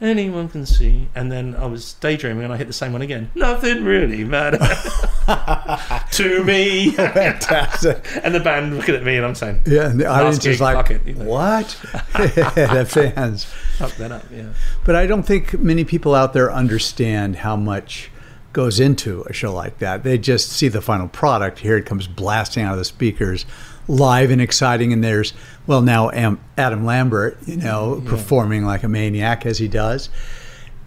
[0.00, 3.32] Anyone can see, and then I was daydreaming, and I hit the same one again.
[3.34, 4.60] Nothing really matters
[6.12, 6.90] to me.
[6.92, 8.06] Fantastic.
[8.22, 10.52] and the band looking at me, and I'm saying, Yeah, and the "Last audience gig,
[10.54, 11.24] is like, it," you know.
[11.24, 11.66] "What?"
[12.14, 13.44] the fans.
[13.44, 14.50] Fuck that up, yeah.
[14.84, 18.10] But I don't think many people out there understand how much
[18.52, 20.04] goes into a show like that.
[20.04, 21.58] They just see the final product.
[21.58, 23.44] Here it comes blasting out of the speakers,
[23.88, 24.92] live and exciting.
[24.92, 25.32] And there's,
[25.66, 30.08] well, now Am- Adam Lambert, you know, performing like a maniac as he does.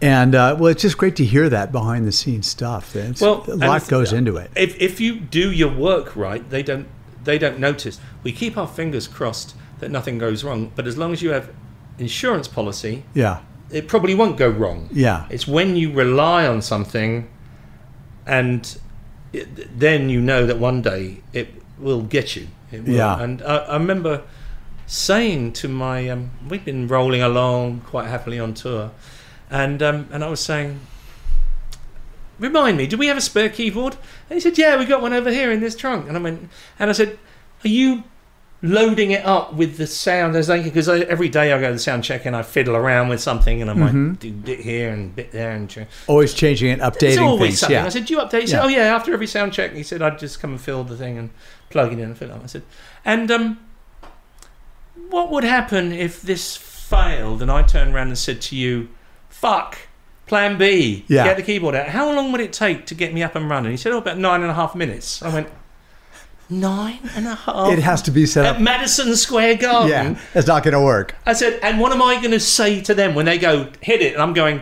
[0.03, 2.95] And uh, well, it's just great to hear that behind the scenes stuff.
[2.95, 4.49] It's, Well, a lot goes into it.
[4.55, 6.87] If if you do your work right, they don't
[7.23, 7.99] they don't notice.
[8.23, 10.71] We keep our fingers crossed that nothing goes wrong.
[10.75, 11.51] But as long as you have
[11.99, 13.41] insurance policy, Yeah.
[13.69, 14.89] it probably won't go wrong.
[14.91, 15.27] Yeah.
[15.29, 17.27] It's when you rely on something,
[18.25, 18.77] and
[19.33, 22.47] it, then you know that one day it will get you.
[22.71, 22.93] It will.
[22.93, 23.21] Yeah.
[23.21, 24.23] And I, I remember
[24.87, 28.91] saying to my, um, we've been rolling along quite happily on tour,
[29.49, 30.79] and um, and I was saying,
[32.39, 33.95] remind me, do we have a spare keyboard?
[34.29, 36.07] And he said, yeah, we've got one over here in this trunk.
[36.07, 37.17] And I went, and I said,
[37.63, 38.03] are you
[38.63, 42.03] loading it up with the sound as because every day I go to the sound
[42.03, 44.19] check and I fiddle around with something and I might Mhm.
[44.19, 47.59] do bit here and bit there and ch- Always changing it, updating it's always things.
[47.61, 47.75] something.
[47.77, 47.85] Yeah.
[47.85, 48.63] I said, "Do you update?" He said, Yeah.
[48.63, 51.17] "Oh yeah." After every sound check, he said, "I'd just come and fill the thing
[51.17, 51.31] and
[51.71, 52.63] plug it in and fill it." up." I said,
[53.03, 53.59] "And um,
[55.09, 58.89] what would happen if this failed and I turned around and said to you,
[59.29, 59.77] fuck."
[60.27, 61.03] Plan B.
[61.09, 61.25] Yeah.
[61.25, 61.89] Get the keyboard out.
[61.89, 63.71] How long would it take to get me up and running?
[63.71, 65.49] He said, "Oh, about nine and a half minutes." I went,
[66.51, 67.71] nine and a half.
[67.71, 68.61] It has to be set at up.
[68.61, 69.89] Madison Square Garden.
[69.89, 71.15] Yeah, it's not going to work.
[71.25, 74.01] I said, and what am I going to say to them when they go hit
[74.01, 74.13] it?
[74.13, 74.61] And I'm going,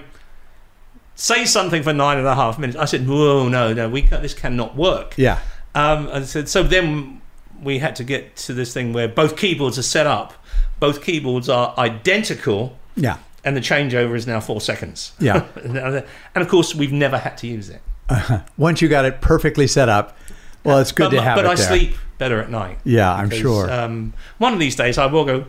[1.16, 2.78] say something for nine and a half minutes.
[2.78, 5.16] I said, whoa, no, no, we this cannot work.
[5.18, 5.40] Yeah.
[5.76, 7.22] Um, and I said, so then
[7.62, 10.34] we had to get to this thing where both keyboards are set up,
[10.80, 13.18] both keyboards are identical, Yeah.
[13.44, 15.12] and the changeover is now four seconds.
[15.20, 15.46] Yeah.
[15.64, 17.82] and of course, we've never had to use it.
[18.58, 20.18] Once you got it perfectly set up,
[20.64, 21.68] well, it's good but to have but it I there.
[21.68, 22.80] sleep better at night.
[22.84, 23.72] Yeah, I'm Because, sure.
[23.72, 25.46] Um, one of these days, I will go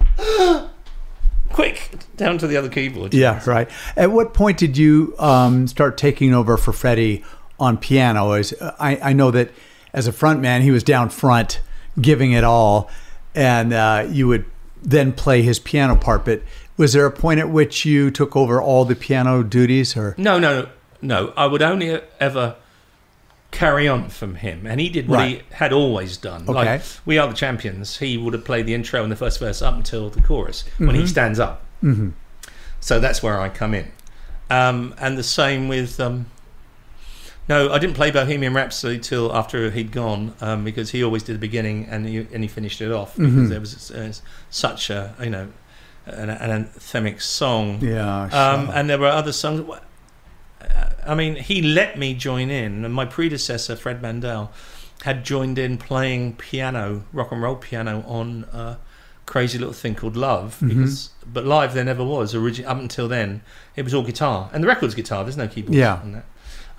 [1.50, 3.12] quick down to the other keyboard.
[3.14, 3.68] Yeah, right.
[3.96, 7.24] At what point did you um, start taking over for Freddie
[7.58, 8.32] on piano?
[8.32, 9.50] As I, I know that
[9.92, 11.60] as a front man, he was down front,
[12.00, 12.90] giving it all,
[13.34, 14.44] and uh, you would
[14.82, 16.24] then play his piano part.
[16.24, 16.42] But
[16.76, 20.38] was there a point at which you took over all the piano duties, or No,
[20.38, 20.68] no,
[21.02, 21.32] no.
[21.36, 22.56] I would only ever
[23.50, 25.38] carry on from him, and he did what Right.
[25.48, 26.42] he had always done.
[26.42, 26.52] Okay.
[26.54, 27.98] Like we are the champions.
[27.98, 30.94] He would have played the intro and the first verse up until the chorus when
[30.94, 31.08] he Mhm.
[31.08, 31.62] stands up.
[31.82, 32.12] Mhm.
[32.78, 33.86] So that's where I come in,
[34.50, 35.98] um, and the same with.
[36.00, 36.26] Um,
[37.50, 41.34] no, I didn't play Bohemian Rhapsody till after he'd gone um, because he always did
[41.34, 43.48] the beginning and he, and he finished it off because Mhm.
[43.50, 44.12] there was uh,
[44.50, 45.48] such a you know
[46.06, 47.78] an, an anthemic song.
[47.82, 48.74] Yeah, Um, sure.
[48.76, 49.60] and there were other songs.
[51.06, 54.52] I mean, he let me join in, and my predecessor, Fred Mandel,
[55.02, 58.76] had joined in playing piano, rock and roll piano, on a
[59.26, 60.58] crazy little thing called Love.
[60.60, 61.08] Mhm.
[61.32, 62.34] But live there never was.
[62.34, 63.40] Origi- up until then,
[63.76, 65.24] it was all guitar, and the record's guitar.
[65.24, 66.00] There's no keyboards Yeah.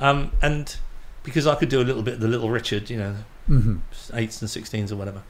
[0.01, 0.75] Um, and
[1.23, 3.15] because I could do a little bit of the Little Richard, you know,
[3.49, 3.79] Mhm.
[4.13, 5.21] eights and sixteens or whatever.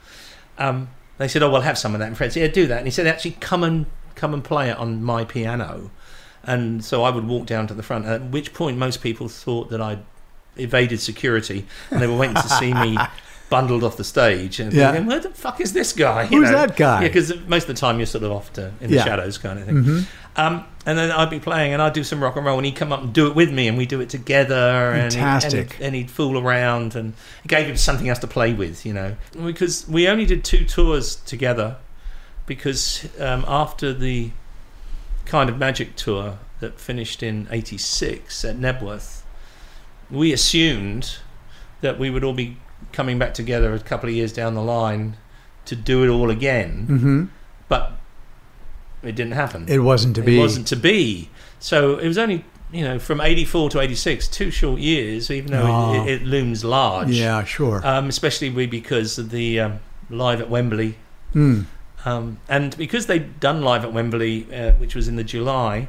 [0.58, 2.78] Um, they said, "Oh, we'll have some of that." And Fred said, "Yeah, do that."
[2.78, 5.92] And he said, "Actually, come and come and play it on my piano."
[6.44, 8.06] And so I would walk down to the front.
[8.06, 10.00] At which point, most people thought that I'd
[10.58, 12.98] evaded security, and they were waiting to see me
[13.50, 14.60] bundled off the stage.
[14.60, 14.92] And Yeah.
[14.92, 16.26] thinking, where the fuck is this guy?
[16.26, 17.02] Who's that guy?
[17.02, 19.04] Yeah, because most of the time you're sort of off to in the Yeah.
[19.06, 19.84] shadows, kind of thing.
[19.84, 20.06] Mhm.
[20.36, 22.76] Um, and then I'd be playing, and I'd do some rock and roll, and he'd
[22.76, 24.56] come up and do it with me, and we'd do it together.
[24.94, 25.76] And, he- Fantastic.
[25.76, 27.14] and, and he'd fool around, and
[27.44, 29.16] it gave him something else to play with, you know.
[29.34, 31.76] Because we only did two tours together,
[32.46, 34.32] because um, after the
[35.26, 39.22] kind of magic tour that finished in '86 at Knebworth,
[40.10, 41.18] we assumed
[41.82, 42.58] that we would all be
[42.92, 45.18] coming back together a couple of years down the line
[45.66, 47.30] to do it all again Mhm.
[47.70, 47.94] but
[49.04, 49.66] it didn't happen.
[49.68, 50.38] It wasn't to be.
[50.38, 51.30] It wasn't to be.
[51.60, 55.66] So it was only you know from '84 to '86, two short years, even though
[55.68, 56.04] Oh.
[56.06, 57.10] it, it, looms large.
[57.10, 57.86] Yeah, sure.
[57.86, 60.96] Um, especially we because of the um, live at Wembley,
[61.36, 61.66] Mm.
[62.06, 65.88] um, and because they'd done live at Wembley, uh, which was in the July.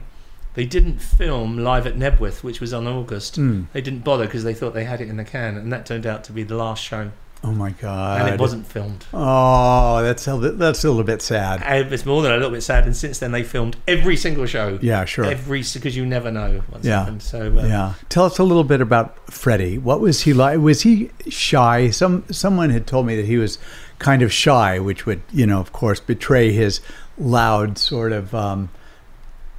[0.55, 3.40] They didn't film live at Knebworth, which was on August.
[3.40, 3.68] Mm.
[3.72, 6.05] They didn't bother because they thought they had it in the can, and that turned
[6.07, 7.11] out to be the last show.
[7.44, 8.20] Oh my god!
[8.20, 9.05] And it wasn't filmed.
[9.12, 11.61] Oh, that's a, that's a little bit sad.
[11.64, 14.46] And It's more than a little bit sad, and since then they filmed every single
[14.46, 14.78] show.
[14.81, 15.24] Yeah, sure.
[15.24, 17.00] Every because you never know what's Yeah.
[17.00, 17.22] happened.
[17.22, 17.94] So uh, yeah.
[18.09, 19.76] Tell us a little bit about Freddie.
[19.76, 20.61] What was he like?
[20.61, 21.90] Was he shy?
[21.90, 23.59] Some someone had told me that he was
[23.98, 26.81] kind of shy, which would, you know, of course, betray his
[27.18, 28.68] loud, sort of um,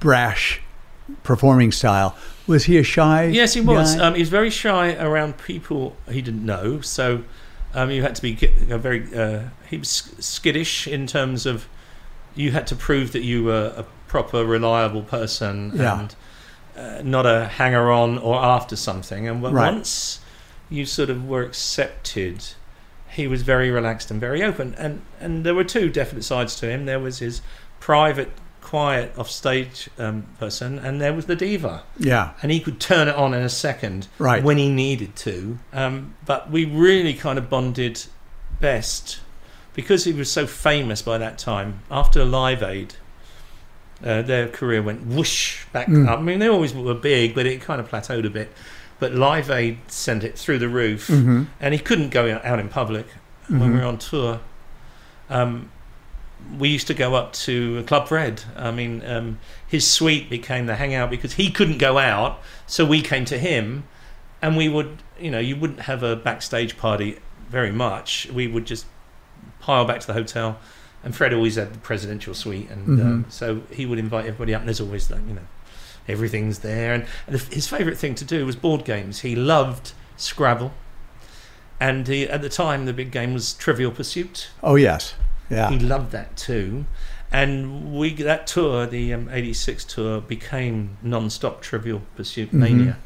[0.00, 0.60] brash
[1.22, 2.16] performing style.
[2.46, 3.24] Was he a shy?
[3.26, 3.98] Yes, he was.
[3.98, 6.80] Um, he was very shy around people he didn't know.
[6.80, 7.24] So
[7.74, 8.38] um, you had to be
[8.70, 9.02] a very.
[9.14, 9.88] Uh, he was
[10.20, 11.66] skittish in terms of
[12.34, 16.00] you had to prove that you were a proper, reliable person Yeah.
[16.00, 16.14] and
[16.76, 19.28] uh, not a hanger-on or after something.
[19.28, 19.52] And Right.
[19.72, 20.20] once
[20.70, 22.44] you sort of were accepted,
[23.08, 24.74] he was very relaxed and very open.
[24.78, 26.86] And and there were two definite sides to him.
[26.86, 27.42] There was his
[27.80, 28.30] private,
[28.64, 32.30] quiet, off-stage um, person, and there was the diva yeah.
[32.42, 34.42] and he could turn it on in a second Right.
[34.42, 35.58] when he needed to.
[35.72, 38.04] Um, but we really kind of bonded
[38.60, 39.20] best
[39.74, 41.80] because he was so famous by that time.
[41.90, 42.94] After Live Aid,
[44.04, 46.08] uh, their career went whoosh back Mm.
[46.08, 46.18] up.
[46.18, 48.52] I mean, they always were big, but it kind of plateaued a bit.
[49.00, 51.46] But Live Aid sent it through the roof, Mhm.
[51.60, 53.06] and he couldn't go out in public
[53.48, 53.80] when we Mhm.
[53.80, 54.40] were on tour.
[55.28, 55.70] Um,
[56.58, 58.42] we used to go up to Club Red.
[58.56, 63.00] I mean, um, his suite became the hangout because he couldn't go out, so we
[63.02, 63.84] came to him,
[64.42, 67.18] and we would, you know, you wouldn't have a backstage party
[67.48, 68.26] very much.
[68.32, 68.86] We would just
[69.60, 70.58] pile back to the hotel,
[71.02, 73.00] and Fred always had the presidential suite, and Mhm.
[73.04, 74.60] um, so he would invite everybody up.
[74.60, 75.46] And there's always, like, you know,
[76.08, 76.94] everything's there.
[76.94, 79.20] And, and his favourite thing to do was board games.
[79.20, 80.72] He loved Scrabble,
[81.80, 84.48] and he, at the time, the big game was Trivial Pursuit.
[84.62, 85.14] Oh yes,
[85.50, 85.70] yeah.
[85.70, 86.84] He loved that too.
[87.32, 92.54] And we that tour, the um, '86 tour, became non-stop Trivial Pursuit Mhm.
[92.54, 92.96] mania.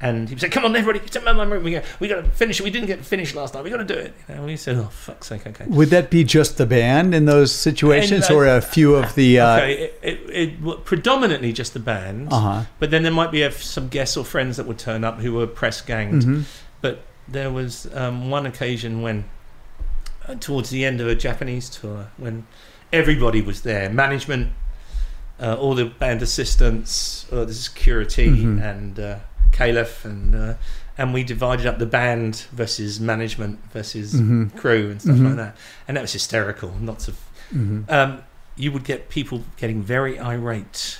[0.00, 1.64] And he said, "Come on, everybody, it's my room.
[1.64, 2.62] We got, we got to finish it.
[2.62, 3.64] We didn't get finished last night.
[3.64, 6.22] We got to do it." And we said, "Oh, fuck's sake, okay." Would that be
[6.22, 9.40] just the band in those situations, And, uh, or a few of the?
[9.40, 10.20] Uh, okay, it, it,
[10.62, 12.62] it predominantly just the band, Uh-huh.
[12.78, 15.32] but then there might be a, some guests or friends that would turn up who
[15.32, 16.22] were press ganged.
[16.22, 16.42] Mhm.
[16.80, 19.24] But there was um, one occasion when,
[20.36, 22.46] towards the end of a Japanese tour, when
[22.92, 24.52] everybody was there, management,
[25.40, 28.62] uh, all the band assistants, uh, the security, Mhm.
[28.62, 29.16] and uh,
[29.52, 30.54] Khalaf, and uh,
[31.00, 34.56] and we divided up the band versus management versus Mhm.
[34.56, 35.24] crew and stuff Mhm.
[35.26, 35.56] like that,
[35.86, 36.74] and that was hysterical.
[36.82, 37.16] Lots of
[37.54, 37.84] Mhm.
[37.88, 38.22] um,
[38.56, 40.98] you would get people getting very irate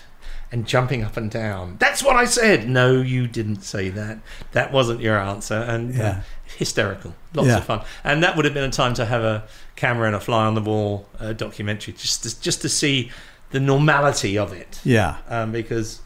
[0.53, 1.76] and jumping up and down.
[1.81, 2.68] That's what I said.
[2.68, 4.18] No, you didn't say that.
[4.53, 5.57] That wasn't your answer.
[5.57, 6.20] And uh, Yeah.
[6.57, 7.59] Hysterical, lots Yeah.
[7.59, 7.82] of fun.
[8.05, 9.44] And that would have been a time to have a
[9.76, 13.11] camera and a fly on the wall uh, documentary, just to, just to see
[13.51, 14.80] the normality of it.
[14.84, 15.16] Yeah.
[15.28, 16.01] Um, because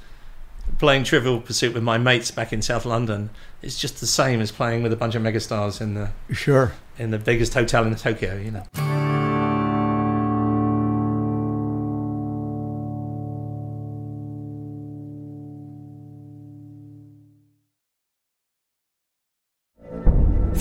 [0.78, 3.30] playing Trivial Pursuit with my mates back in South London
[3.62, 6.72] is just the same as playing with a bunch of megastars in the Sure.
[6.98, 8.36] in the biggest hotel in Tokyo.
[8.36, 9.01] You know.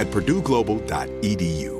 [0.00, 1.79] at purdueglobal.edu.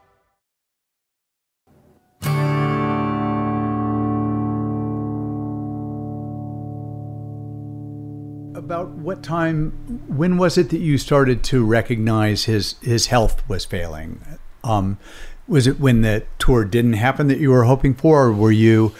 [8.63, 9.71] About what time?
[10.07, 14.21] When was it that you started to recognize his his health was failing?
[14.63, 14.99] Um,
[15.47, 18.93] was it when the tour didn't happen that you were hoping for, or were you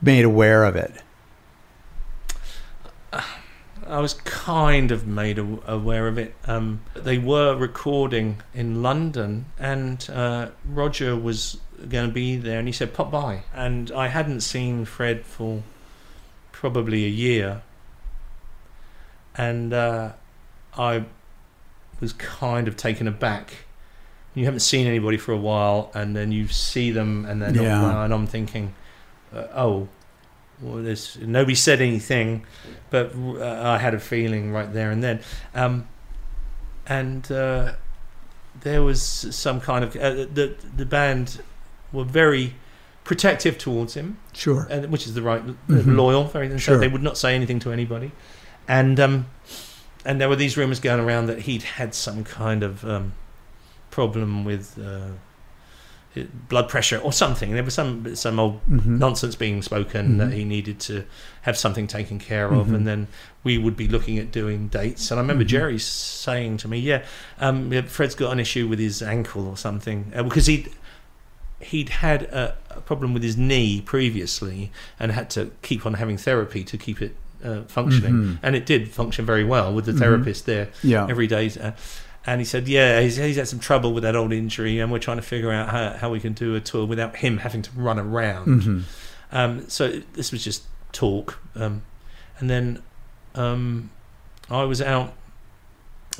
[0.00, 1.02] made aware of it?
[3.86, 6.36] I was kind of made aware of it.
[6.46, 11.58] Um, they were recording in London, and uh, Roger was
[11.88, 15.64] going to be there, and he said, "Pop by." And I hadn't seen Fred for
[16.52, 17.62] probably a year,
[19.38, 20.12] and uh,
[20.76, 21.04] I
[22.00, 23.52] was kind of taken aback.
[24.34, 28.04] You haven't seen anybody for a while, and then you see them, and then Yeah.
[28.04, 28.74] and I'm thinking,
[29.34, 29.88] uh, "Oh,
[30.60, 32.44] well, there's nobody said anything,
[32.90, 35.20] but uh, I had a feeling right there and then,
[35.54, 35.86] um,
[36.86, 37.74] and uh,
[38.60, 41.40] there was some kind of uh, the the band
[41.92, 42.54] were very
[43.04, 44.66] protective towards him, Sure.
[44.70, 45.96] and which is the right Mhm.
[45.96, 46.78] loyal, very and so Sure.
[46.78, 48.12] they would not say anything to anybody,
[48.68, 49.26] and um,
[50.04, 53.12] and there were these rumors going around that he'd had some kind of um,
[53.90, 54.78] problem with.
[54.78, 55.12] Uh,
[56.48, 57.52] blood pressure or something.
[57.52, 58.98] There was some some old Mhm.
[58.98, 60.18] nonsense being spoken Mhm.
[60.18, 61.04] that he needed to
[61.42, 62.74] have something taken care of, Mhm.
[62.74, 63.06] and then
[63.44, 65.12] we would be looking at doing dates.
[65.12, 65.48] And I remember Mhm.
[65.48, 67.02] Gerry saying to me, "Yeah,
[67.38, 70.70] um, Fred's got an issue with his ankle or something uh, because he'd."
[71.60, 76.16] He'd had a, a problem with his knee previously and had to keep on having
[76.16, 77.14] therapy to keep it
[77.44, 78.38] uh, functioning, Mhm.
[78.42, 79.98] and it did function very well with the Mhm.
[79.98, 81.06] therapist there Yeah.
[81.08, 81.50] every day.
[81.60, 81.72] Uh,
[82.26, 84.98] and he said, "Yeah, he's, he's had some trouble with that old injury, and we're
[84.98, 87.70] trying to figure out how, how we can do a tour without him having to
[87.76, 88.82] run around." Mhm.
[89.32, 91.82] Um, so this was just talk, um,
[92.38, 92.82] and then
[93.34, 93.90] um,
[94.50, 95.14] I was out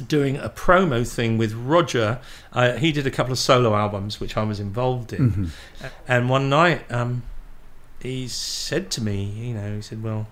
[0.07, 2.21] doing a promo thing with Roger.
[2.53, 5.33] Uh, he did a couple of solo albums, which I was involved in,
[5.83, 5.91] Mhm.
[6.07, 7.23] and one night um,
[8.01, 10.29] he said to me, you know, he said, "Well."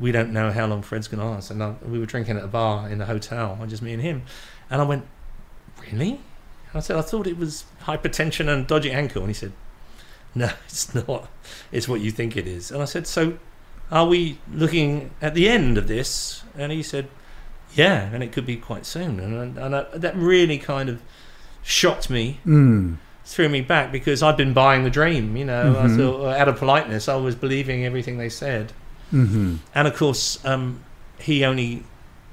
[0.00, 2.44] We don't know how long Fred's going to last, and I, we were drinking at
[2.44, 4.22] a bar in the hotel, and just me and him.
[4.70, 5.06] And I went,
[5.90, 6.20] really?
[6.74, 9.22] I said, I thought it was hypertension and dodgy ankle.
[9.22, 9.52] And he said,
[10.34, 11.28] no, it's not.
[11.72, 12.70] It's what you think it is.
[12.70, 13.38] And I said, so
[13.90, 16.42] are we looking at the end of this?
[16.56, 17.08] And he said,
[17.74, 19.18] yeah, and it could be quite soon.
[19.18, 21.00] And, and I, that really kind of
[21.62, 22.98] shocked me, Mm.
[23.24, 25.36] threw me back because I'd been buying the dream.
[25.36, 25.96] You know, I Mhm.
[25.96, 28.72] thought, out of politeness, I was believing everything they said.
[29.10, 30.80] Hmm And of course, um,
[31.18, 31.84] he only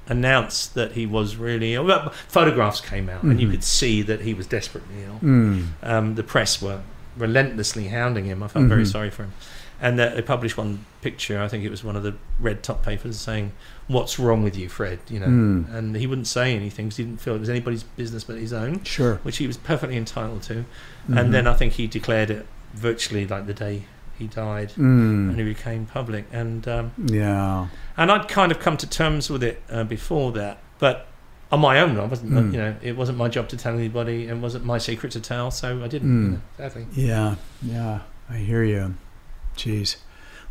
[0.07, 1.85] announced that he was really ill.
[1.85, 3.51] Well, photographs came out, and you Mhm.
[3.51, 5.19] could see that he was desperately ill.
[5.23, 5.67] Mm.
[5.81, 6.81] Um, the press were
[7.17, 8.43] relentlessly hounding him.
[8.43, 8.91] I felt very Mhm.
[8.91, 9.33] sorry for him.
[9.81, 11.41] And they published one picture.
[11.41, 13.51] I think it was one of the red top papers saying,
[13.87, 15.73] "What's wrong with you, Fred?" You know, Mm.
[15.73, 18.53] and he wouldn't say anything because he didn't feel it was anybody's business but his
[18.53, 18.83] own.
[18.83, 19.19] Sure.
[19.23, 20.65] which he was perfectly entitled to.
[21.09, 21.19] Mhm.
[21.19, 23.83] And then I think he declared it virtually like the day
[24.17, 25.29] he died, Mm.
[25.29, 26.25] and he became public.
[26.31, 27.67] And um, Yeah.
[27.97, 31.07] and I'd kind of come to terms with it uh, before that, but
[31.51, 32.31] on my own, I wasn't.
[32.31, 32.51] Mm.
[32.53, 35.51] You know, it wasn't my job to tell anybody, and wasn't my secret to tell,
[35.51, 36.09] so I didn't.
[36.09, 36.23] Mm.
[36.25, 36.87] You know, sadly.
[36.93, 37.99] Yeah, yeah,
[38.29, 38.95] I hear you.
[39.55, 39.97] Jeez,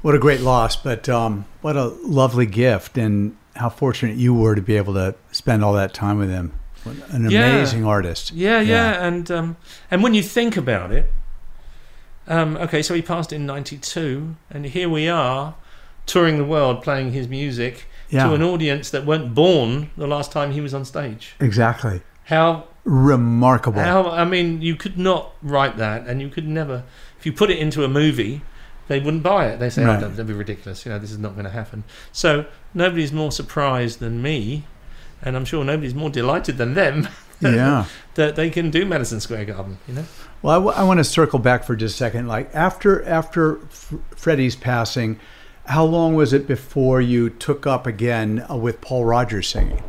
[0.02, 4.54] what a great loss, but um, what a lovely gift, and how fortunate you were
[4.54, 6.52] to be able to spend all that time with him.
[6.84, 7.46] What An Yeah.
[7.48, 8.32] amazing artist.
[8.32, 9.56] Yeah, yeah, and um,
[9.90, 11.10] and when you think about it,
[12.28, 15.54] um, okay, so he passed in '92, and here we are,
[16.06, 18.24] touring the world, playing his music Yeah.
[18.28, 21.34] to an audience that weren't born the last time he was on stage.
[21.40, 22.02] Exactly.
[22.24, 23.80] How Remarkable.
[23.80, 26.82] How I mean, you could not write that, and you could never.
[27.18, 28.42] If you put it into a movie,
[28.88, 29.58] they wouldn't buy it.
[29.58, 30.02] They say, Right.
[30.02, 31.84] "Oh, that'd be ridiculous." You know, this is not going to happen.
[32.12, 32.44] So
[32.74, 34.64] nobody's more surprised than me,
[35.22, 37.08] and I'm sure nobody's more delighted than them.
[37.40, 37.84] that- Yeah.
[38.16, 39.78] that they can do Madison Square Garden.
[39.88, 40.04] You know.
[40.44, 42.28] Well, I, w- I want to circle back for just a second.
[42.28, 45.18] Like after after F- Freddie's passing,
[45.64, 49.82] how long was it before you took up again uh, with Paul Rodgers singing?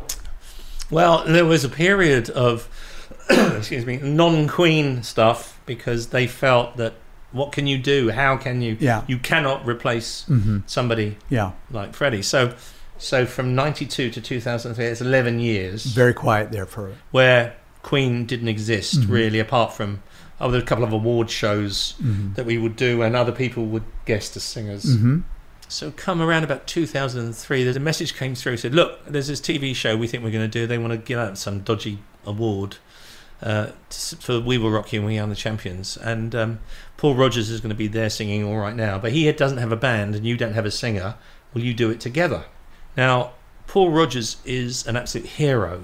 [0.90, 2.70] Well, there was a period of,
[3.28, 6.94] excuse me, non-Queen stuff because they felt that
[7.32, 8.10] what can you do?
[8.10, 8.78] How can you?
[8.80, 9.02] Yeah.
[9.06, 10.62] You cannot replace Mhm.
[10.66, 11.50] somebody Yeah.
[11.70, 12.22] like Freddie.
[12.22, 12.54] So,
[12.96, 18.48] so from '92 to 2003, it's 11 years Very quiet there for where Queen didn't
[18.48, 19.10] exist Mhm.
[19.10, 20.00] really, apart from
[20.40, 22.34] oh, there were a couple of award shows Mhm.
[22.34, 24.84] that we would do, and other people would guest as singers.
[24.84, 25.22] Mhm.
[25.68, 29.74] So come around about 2003, there's a message came through said, "Look, there's this TV
[29.74, 30.66] show we think we're going to do.
[30.66, 32.76] They want to give out some dodgy award
[33.42, 36.58] uh, t- for We Will Rock You and We Are the Champions." And um,
[36.96, 39.72] Paul Rodgers is going to be there singing all right now, but he doesn't have
[39.72, 41.16] a band and you don't have a singer.
[41.52, 42.44] Will you do it together?
[42.96, 43.32] Now,
[43.66, 45.82] Paul Rodgers is an absolute hero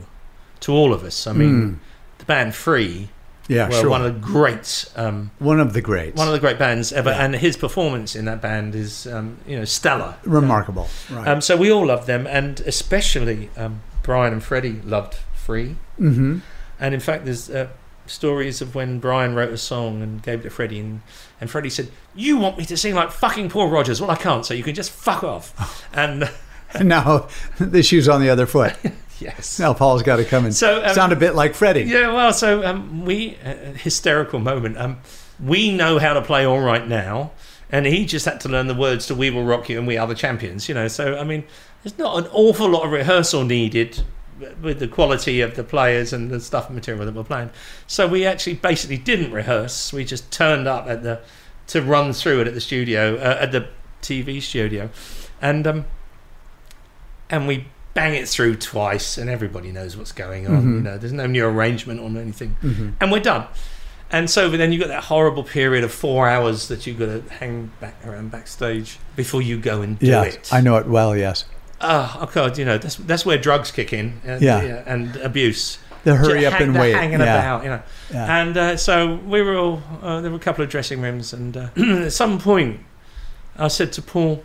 [0.60, 1.26] to all of us.
[1.26, 1.78] I mean, Mm.
[2.18, 3.08] the band Free
[3.48, 3.90] Yeah, were sure.
[3.90, 4.90] one of the greats.
[4.96, 6.16] Um, One of the greats.
[6.16, 7.24] one of the great bands ever, Yeah.
[7.24, 10.14] and his performance in that band is, um, you know, stellar.
[10.24, 10.88] Remarkable.
[11.10, 11.26] Right.
[11.26, 15.76] Um, so we all loved them, and especially um, Brian and Freddie loved Free.
[15.98, 16.38] hmm
[16.78, 17.66] And in fact, there's uh,
[18.06, 21.02] stories of when Brian wrote a song and gave it to Freddie, and,
[21.40, 24.00] and Freddie said, "You want me to sing like fucking Paul Rodgers?
[24.00, 26.30] Well, I can't, so you can just fuck off." and
[26.74, 27.26] And now
[27.58, 28.74] the shoe's on the other foot.
[29.22, 31.82] yes, Now Paul's got to come and So, um, sound a bit like Freddie.
[31.82, 34.76] Yeah, well, so um, we uh, hysterical moment.
[34.76, 34.98] Um,
[35.42, 37.32] we know how to play all right now,
[37.70, 39.96] and he just had to learn the words to "We Will Rock You" and "We
[39.96, 41.44] Are the Champions." You know, so I mean,
[41.82, 44.02] there's not an awful lot of rehearsal needed
[44.60, 47.50] with the quality of the players and the stuff and material that we're playing.
[47.86, 49.92] So we actually basically didn't rehearse.
[49.92, 51.20] We just turned up at the
[51.68, 53.68] to run through it at the studio uh, at the
[54.02, 54.90] TV studio,
[55.40, 55.84] and um,
[57.30, 60.62] and we bang it through twice, and everybody knows what's going on.
[60.62, 60.74] Mhm.
[60.76, 62.92] You know, there's no new arrangement or anything, Mhm.
[63.00, 63.44] and we're done.
[64.10, 67.06] And so but then you've got that horrible period of four hours that you've got
[67.06, 70.48] to hang back around backstage before you go and do yeah, it.
[70.52, 71.16] I know it well.
[71.16, 71.44] Yes,
[71.84, 74.20] Oh, oh God, you know that's that's where drugs kick in.
[74.24, 74.82] And, Yeah.
[74.86, 75.78] and abuse.
[76.04, 77.38] The hurry up hang- and wait, hanging yeah.
[77.38, 77.80] about, you know.
[78.12, 78.40] Yeah.
[78.42, 79.82] And uh, so we were all.
[80.02, 81.68] Uh, there were a couple of dressing rooms, and uh,
[82.04, 82.80] at some point,
[83.56, 84.42] I said to Paul,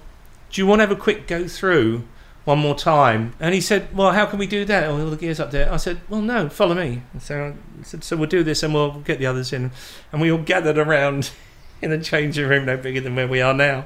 [0.51, 2.03] "Do you want to have a quick go through
[2.47, 4.89] one more time?" And he said, "Well, how can we do that?
[4.89, 8.03] All the gears up there." I said, "Well, no, follow me." And so I said,
[8.03, 9.71] "So we'll do this, and we'll get the others in."
[10.11, 11.31] And we all gathered around
[11.81, 13.85] in a changing room no bigger than where we are now.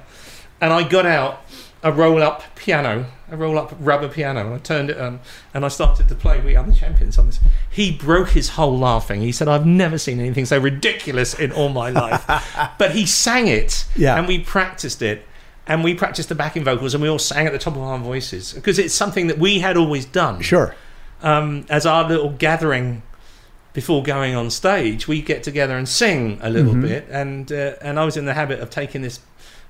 [0.62, 1.41] And I got out
[1.84, 5.20] a roll-up piano, a roll-up rubber piano, and I turned it on,
[5.51, 7.39] and I started to play "We Are the Champions" on this.
[7.72, 9.22] He broke his whole laughing.
[9.22, 12.24] He said, "I've never seen anything so ridiculous in all my life."
[12.78, 14.16] but he sang it, Yeah.
[14.20, 15.26] and we practiced it,
[15.72, 17.97] and we practiced the backing vocals, and we all sang at the top of our
[17.97, 20.41] voices because it's something that we had always done.
[20.41, 20.76] sure.
[21.24, 23.03] Um, as our little gathering
[23.74, 26.82] before going on stage, we get together and sing a little Mhm.
[26.82, 29.19] bit, and uh, and I was in the habit of taking this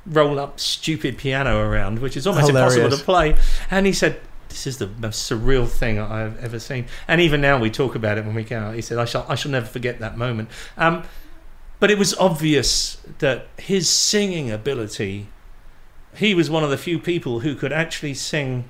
[0.05, 3.35] roll up stupid piano around, which is almost impossible to play.
[3.69, 4.15] And he said,
[4.49, 8.17] "This is the most surreal thing I've ever seen." And even now we talk about
[8.17, 8.73] it when we go out.
[8.75, 11.03] He said, "I shall I shall never forget that moment." Um,
[11.81, 15.27] but it was obvious that his singing ability.
[16.15, 18.65] He was one of the few people who could actually sing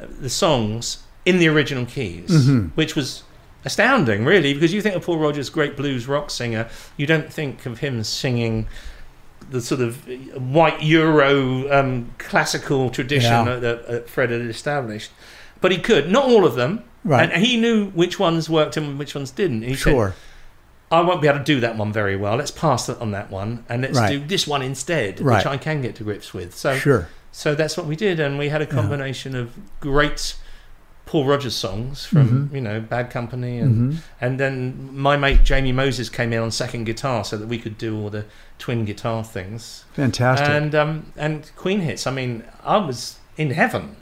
[0.00, 2.70] uh, the songs in the original keys, Mhm.
[2.74, 3.22] which was
[3.64, 7.64] astounding, really, because you think of Paul Rodgers, great blues rock singer, you don't think
[7.66, 8.66] of him singing
[9.50, 9.96] the sort of
[10.36, 13.56] white Euro um, classical tradition Yeah.
[13.56, 15.10] that, that Fred had established.
[15.60, 17.30] But he could, not all of them, Right.
[17.30, 19.62] and he knew which ones worked and which ones didn't.
[19.62, 20.10] He Sure.
[20.10, 20.16] said,
[20.92, 22.36] I won't be able to do that one very well.
[22.36, 24.10] Let's pass on that one, and let's Right.
[24.10, 25.38] do this one instead, Right.
[25.38, 26.54] which I can get to grips with.
[26.54, 27.08] So, Sure.
[27.32, 30.34] so that's what we did, and we had a combination of great
[31.06, 32.54] Paul Rodgers songs from Mhm.
[32.54, 33.96] you know Bad Company, and Mhm.
[34.20, 37.76] and then my mate Jamie Moses came in on second guitar so that we could
[37.76, 38.24] do all the
[38.58, 39.84] twin guitar things.
[39.94, 40.48] Fantastic.
[40.48, 42.06] And um, and Queen hits.
[42.06, 43.96] I mean, I was in heaven,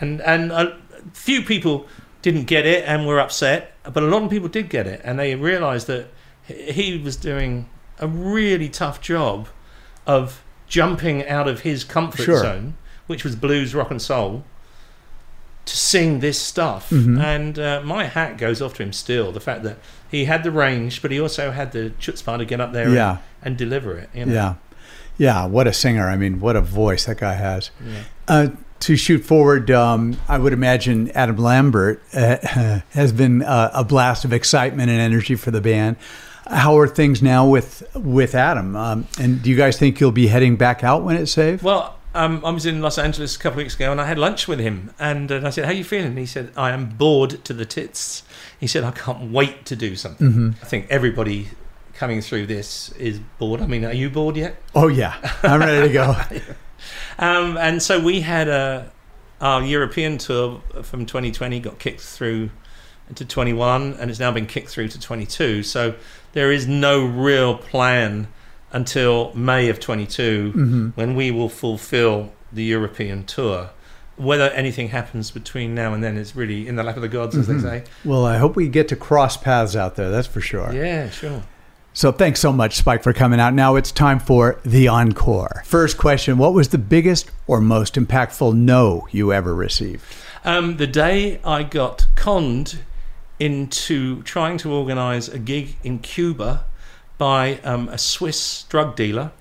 [0.00, 0.72] and and a
[1.12, 1.86] few people
[2.22, 5.18] didn't get it and were upset, but a lot of people did get it, and
[5.18, 6.06] they realised that
[6.50, 9.48] he was doing a really tough job
[10.06, 12.38] of jumping out of his comfort Sure.
[12.38, 12.74] zone,
[13.06, 14.44] which was blues, rock, and soul,
[15.66, 16.90] to sing this stuff.
[16.90, 17.22] Mhm.
[17.22, 19.30] And uh, my hat goes off to him still.
[19.32, 19.78] The fact that
[20.10, 23.10] he had the range, but he also had the chutzpah to get up there Yeah.
[23.10, 24.08] and, and deliver it.
[24.14, 24.32] You know?
[24.32, 24.54] Yeah.
[25.18, 25.46] Yeah.
[25.46, 26.08] What a singer.
[26.08, 27.70] I mean, what a voice that guy has.
[27.84, 27.94] Yeah.
[28.26, 28.48] Uh,
[28.80, 32.36] to shoot forward, um, I would imagine Adam Lambert uh,
[32.92, 35.96] has been uh, a blast of excitement and energy for the band.
[36.50, 38.74] How are things now with with Adam?
[38.76, 41.62] Um, and do you guys think you'll be heading back out when it's safe?
[41.62, 44.18] Well, um, I was in Los Angeles a couple of weeks ago and I had
[44.18, 44.92] lunch with him.
[44.98, 46.08] And, uh, I said, How are you feeling?
[46.08, 48.24] And he said, I am bored to the tits.
[48.58, 50.32] He said, I can't wait to do something.
[50.32, 50.54] Mhm.
[50.60, 51.48] I think everybody
[51.94, 53.60] coming through this is bored.
[53.60, 54.60] I mean, are you bored yet?
[54.74, 56.16] Oh yeah, I'm ready to go.
[57.18, 58.90] Um, and so we had a,
[59.42, 62.48] our European tour from 2020 got kicked through
[63.16, 65.62] to 21 and it's now been kicked through to 22.
[65.62, 65.94] So
[66.32, 68.28] there is no real plan
[68.72, 70.92] until May of 22 Mhm.
[70.94, 73.70] when we will fulfill the European tour.
[74.16, 77.36] Whether anything happens between now and then is really in the lap of the gods,
[77.36, 77.54] as Mhm.
[77.54, 77.82] they say.
[78.04, 80.10] Well, I hope we get to cross paths out there.
[80.10, 80.72] That's for sure.
[80.72, 81.42] Yeah, sure.
[81.92, 83.52] So thanks so much, Spike, for coming out.
[83.54, 85.62] Now it's time for the encore.
[85.66, 90.04] First question What was the biggest or most impactful no you ever received?
[90.44, 92.78] Um, the day I got conned
[93.40, 96.64] into trying to organise a gig in Cuba
[97.18, 99.32] by um, a Swiss drug dealer.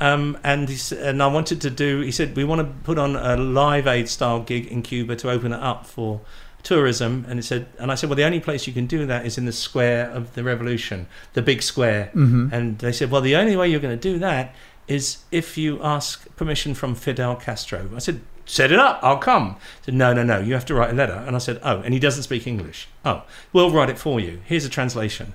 [0.00, 2.00] Um, and he, and I wanted to do.
[2.00, 5.30] He said we want to put on a Live Aid style gig in Cuba to
[5.30, 6.22] open it up for
[6.62, 9.26] tourism, and he said, and I said, well, the only place you can do that
[9.26, 12.10] is in the square of the revolution, the big square.
[12.14, 12.52] Mhm.
[12.52, 14.54] And they said, well, the only way you're going to do that
[14.86, 17.88] is if you ask permission from Fidel Castro.
[17.94, 19.54] I said, set it up, I'll come.
[19.80, 21.24] He said, no, no, no, you have to write a letter.
[21.26, 22.88] And I said, oh, and he doesn't speak English.
[23.04, 23.22] Oh,
[23.52, 24.40] we'll write it for you.
[24.44, 25.34] Here's a translation.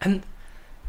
[0.00, 0.22] And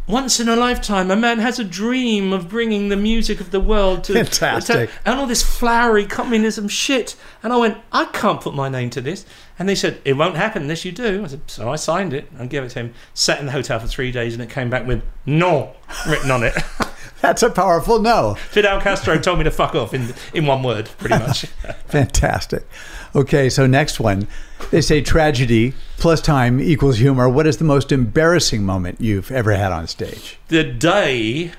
[0.07, 3.59] once in a lifetime, a man has a dream of bringing the music of the
[3.59, 4.89] world to Fantastic.
[4.89, 7.17] to- and all this flowery communism shit.
[7.43, 9.25] And I went, I can't put my name to this.
[9.59, 11.23] And they said, it won't happen unless you do.
[11.25, 12.93] I said, so I signed it and gave it to him.
[13.13, 15.73] Sat in the hotel for three days, and it came back with no
[16.07, 16.53] written on it.
[17.21, 18.35] That's a powerful no.
[18.35, 21.45] Fidel Castro told me to fuck off in in one word, pretty much.
[21.87, 22.67] Fantastic.
[23.15, 24.27] Okay, so next one.
[24.69, 27.27] They say tragedy plus time equals humor.
[27.29, 30.37] What is the most embarrassing moment you've ever had on stage?
[30.49, 31.51] the day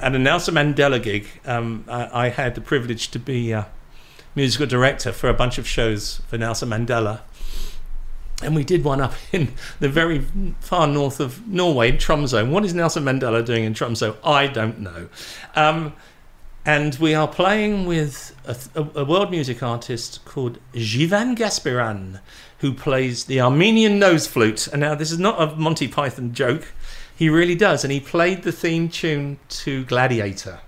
[0.00, 3.66] at a Nelson Mandela gig, um, I, I had the privilege to be a
[4.34, 7.20] musical director for a bunch of shows for Nelson Mandela.
[8.42, 10.24] And we did one up in the very
[10.60, 12.48] far north of Norway, Tromsø.
[12.48, 14.16] What is Nelson Mandela doing in Tromsø?
[14.24, 15.08] I don't know.
[15.54, 15.94] Um,
[16.64, 22.20] and we are playing with a, a, a world music artist called Djivan Gasparyan,
[22.58, 24.66] who plays the Armenian nose flute.
[24.68, 26.72] And now, this is not a Monty Python joke.
[27.16, 27.84] He really does.
[27.84, 30.60] And he played the theme tune to Gladiator.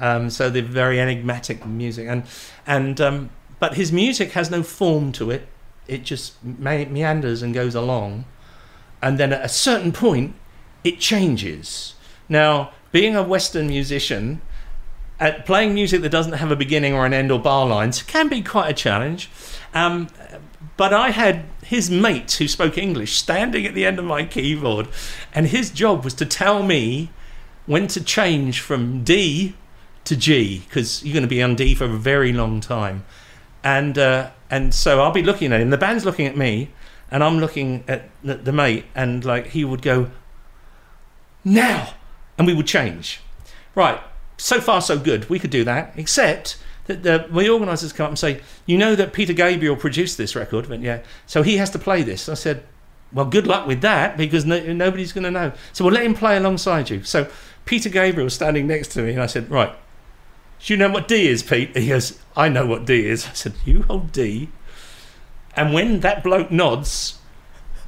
[0.00, 2.08] Um, so the very enigmatic music.
[2.08, 2.24] And,
[2.66, 5.46] and, um, but his music has no form to it.
[5.88, 8.24] It just me- meanders and goes along.
[9.02, 10.34] And then at a certain point,
[10.84, 11.94] it changes.
[12.28, 14.40] Now, being a Western musician,
[15.20, 18.28] at playing music that doesn't have a beginning or an end or bar lines can
[18.28, 19.28] be quite a challenge.
[19.74, 20.08] Um,
[20.76, 24.88] but I had his mate who spoke English standing at the end of my keyboard,
[25.34, 27.10] and his job was to tell me
[27.66, 29.54] when to change from D
[30.04, 33.04] to G because you're going to be on D for a very long time.
[33.64, 35.70] And uh, and so I'll be looking at him.
[35.70, 36.70] The band's looking at me,
[37.10, 40.10] and I'm looking at the, the mate, and like he would go,
[41.44, 41.94] now,
[42.36, 43.20] and we would change.
[43.74, 44.00] Right,
[44.36, 45.28] so far so good.
[45.28, 48.96] We could do that, except that the, the organisers come up and say, you know
[48.96, 51.02] that Peter Gabriel produced this record, went, yeah.
[51.26, 52.28] So he has to play this.
[52.28, 52.64] I said,
[53.12, 55.52] well, good luck with that because no, nobody's going to know.
[55.72, 57.02] So we'll let him play alongside you.
[57.04, 57.30] So
[57.66, 59.74] Peter Gabriel was standing next to me, and I said, right,
[60.64, 61.76] do you know what D is, Pete?
[61.76, 63.26] He goes, I know what D is.
[63.26, 64.48] I said, you hold D.
[65.56, 67.18] And when that bloke nods,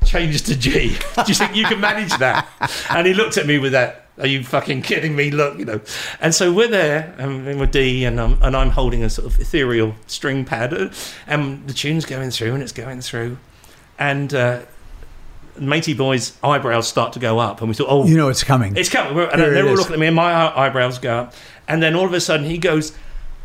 [0.04, 0.96] changes to G.
[1.16, 2.48] Do you think you can manage that?
[2.90, 4.06] And he looked at me with that.
[4.18, 5.30] Are you fucking kidding me?
[5.30, 5.80] Look, you know.
[6.20, 9.40] And so we're there, and we're D, and I'm, and I'm holding a sort of
[9.40, 10.92] ethereal string pad,
[11.26, 13.38] and the tune's going through, and it's going through,
[13.98, 14.60] and uh,
[15.58, 18.76] matey boy's eyebrows start to go up, and we thought, oh, You know it's coming.
[18.76, 19.16] it's coming.
[19.18, 21.34] And Here they're all looking at me, and my eyebrows go up.
[21.70, 22.98] And then all of a sudden, he goes,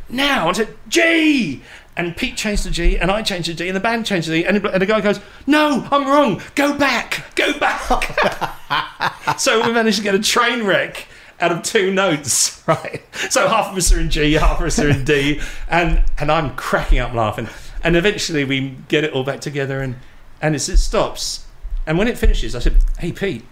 [0.10, 0.50] now.
[0.50, 1.62] I said, G!
[1.96, 4.34] And Pete changed to G, and I changed to G, and the band changed to
[4.34, 4.44] G.
[4.44, 6.42] And the, and the guy goes, no, I'm wrong.
[6.56, 7.36] Go back.
[7.36, 7.80] Go back.
[9.40, 11.08] so we managed to get a train wreck
[11.40, 13.04] out of two notes, right?
[13.30, 16.32] So half of us are in G, half of us are in D, and, and
[16.32, 17.48] I'm cracking up laughing.
[17.84, 19.98] And eventually we get it all back together, and,
[20.42, 21.46] and it's, it stops.
[21.86, 23.46] And when it finishes, I said, hey, Pete,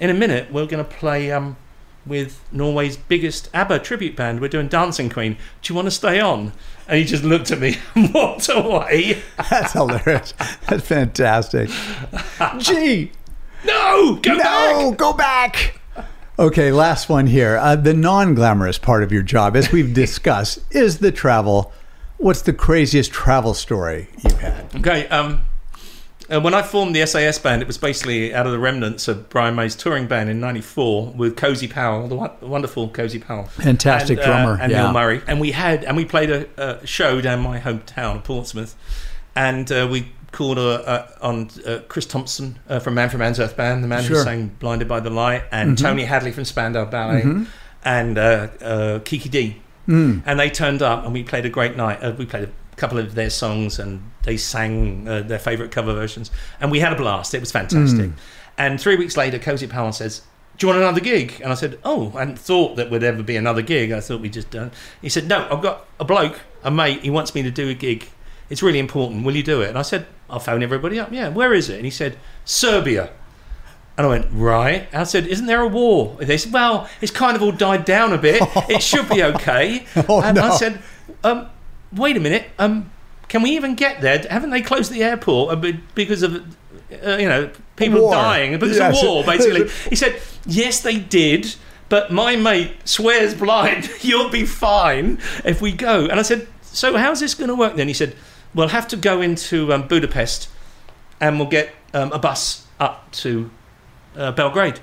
[0.00, 1.56] in a minute we're going to play um,
[2.06, 4.40] with Norway's biggest ABBA tribute band.
[4.40, 5.36] We're doing Dancing Queen.
[5.62, 6.52] Do you want to stay on?
[6.88, 9.22] And he just looked at me and walked away.
[9.50, 10.34] That's hilarious.
[10.68, 11.70] That's fantastic.
[12.58, 13.12] Gee.
[13.64, 15.80] No, go no, go back.
[16.38, 17.56] Okay, last one here.
[17.56, 21.72] Uh, the non glamorous part of your job, as we've discussed, is the travel.
[22.16, 24.74] What's the craziest travel story you've had?
[24.76, 25.06] Okay.
[25.08, 25.42] Um,
[26.32, 29.28] uh, when I formed the SAS band, it was basically out of the remnants of
[29.28, 34.26] Brian May's touring band in '94 with Cozy Powell, the wonderful Cozy Powell, Fantastic and,
[34.26, 34.82] drummer, and yeah.
[34.84, 35.20] Neil Murray.
[35.26, 36.46] And we had and we played a,
[36.82, 38.74] a show down my hometown of Portsmouth,
[39.36, 43.56] and uh, we called uh, uh, on uh, Chris Thompson uh, from Manfred Mann's Earth
[43.56, 45.82] Band, the man who sang "Blinded by the Light," and Mhm.
[45.82, 47.46] Tony Hadley from Spandau Ballet, Mhm.
[47.84, 49.56] and uh, uh, Kiki Dee
[49.88, 50.22] Mm.
[50.26, 51.98] and they turned up and we played a great night.
[52.00, 52.48] Uh, we played a
[52.82, 56.92] couple of their songs and they sang uh, their favourite cover versions, and we had
[56.92, 57.32] a blast.
[57.32, 58.10] It was fantastic.
[58.10, 58.14] Mm.
[58.58, 60.22] And three weeks later, Cozy Powell says,
[60.58, 63.22] "Do you want another gig?" And I said, "Oh, I hadn't thought that would ever
[63.22, 63.92] be another gig.
[63.92, 67.02] I thought we just done." He said, "No, I've got a bloke, a mate.
[67.02, 68.08] He wants me to do a gig.
[68.50, 69.24] It's really important.
[69.24, 71.12] Will you do it?" And I said, "I'll phone everybody up.
[71.12, 73.10] Yeah, where is it?" And he said, "Serbia."
[73.96, 74.88] And I went, right.
[74.90, 76.16] And I said, isn't there a war?
[76.18, 78.42] And they said, well, it's kind of all died down a bit.
[78.70, 79.84] It should be okay.
[80.08, 80.80] Oh, and I said,
[81.22, 81.50] um,
[81.92, 82.46] wait a minute.
[82.58, 82.90] Um,
[83.28, 84.18] can we even get there?
[84.28, 85.64] Haven't they closed the airport
[85.94, 86.36] because of,
[87.04, 88.12] uh, you know, people War.
[88.12, 88.58] dying?
[88.58, 88.98] Because Yes.
[89.02, 89.68] of war, basically.
[89.88, 91.54] He said, yes, they did.
[91.88, 96.06] But my mate swears blind, you'll be fine if we go.
[96.06, 97.88] And I said, so how's this going to work then?
[97.88, 98.16] He said,
[98.54, 100.48] we'll have to go into um, Budapest
[101.20, 103.50] and we'll get um, a bus up to
[104.16, 104.80] uh, Belgrade.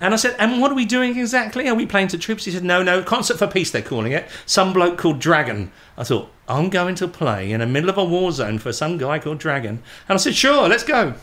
[0.00, 1.68] And I said, and what are we doing exactly?
[1.68, 2.44] Are we playing to troops?
[2.44, 4.28] He said, no, no, Concert for Peace, they're calling it.
[4.46, 5.72] Some bloke called Dragon.
[5.96, 8.98] I thought, I'm going to play in the middle of a war zone for some
[8.98, 9.82] guy called Dragon.
[10.08, 11.14] And I said, sure, let's go.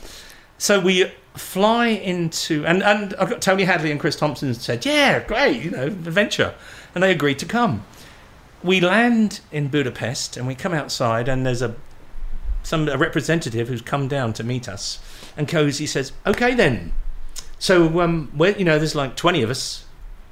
[0.58, 5.20] So we fly into, and, and I've got Tony Hadley and Chris Thompson said, yeah,
[5.26, 6.56] great, you know, adventure.
[6.94, 7.86] And they agreed to come.
[8.64, 11.76] We land in Budapest and we come outside, and there's a
[12.64, 15.00] some a representative who's come down to meet us.
[15.38, 16.94] And Cozy says, okay then,
[17.60, 19.85] so, um, you know, there's like 20 of us,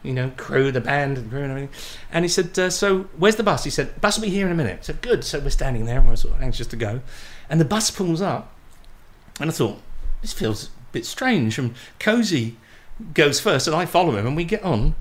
[0.03, 1.69] you know, crew, the band, and crew and everything.
[2.11, 3.63] And he said, uh, So, where's the bus?
[3.63, 4.85] He said, Bus will be here in a minute.
[4.85, 5.23] So Good.
[5.23, 7.01] So, we're standing there and we're sort of anxious to go.
[7.49, 8.53] And the bus pulls up.
[9.39, 9.81] And I thought,
[10.21, 11.57] This feels a bit strange.
[11.57, 12.57] And Cozy
[13.13, 14.95] goes first, and I follow him, and we get on.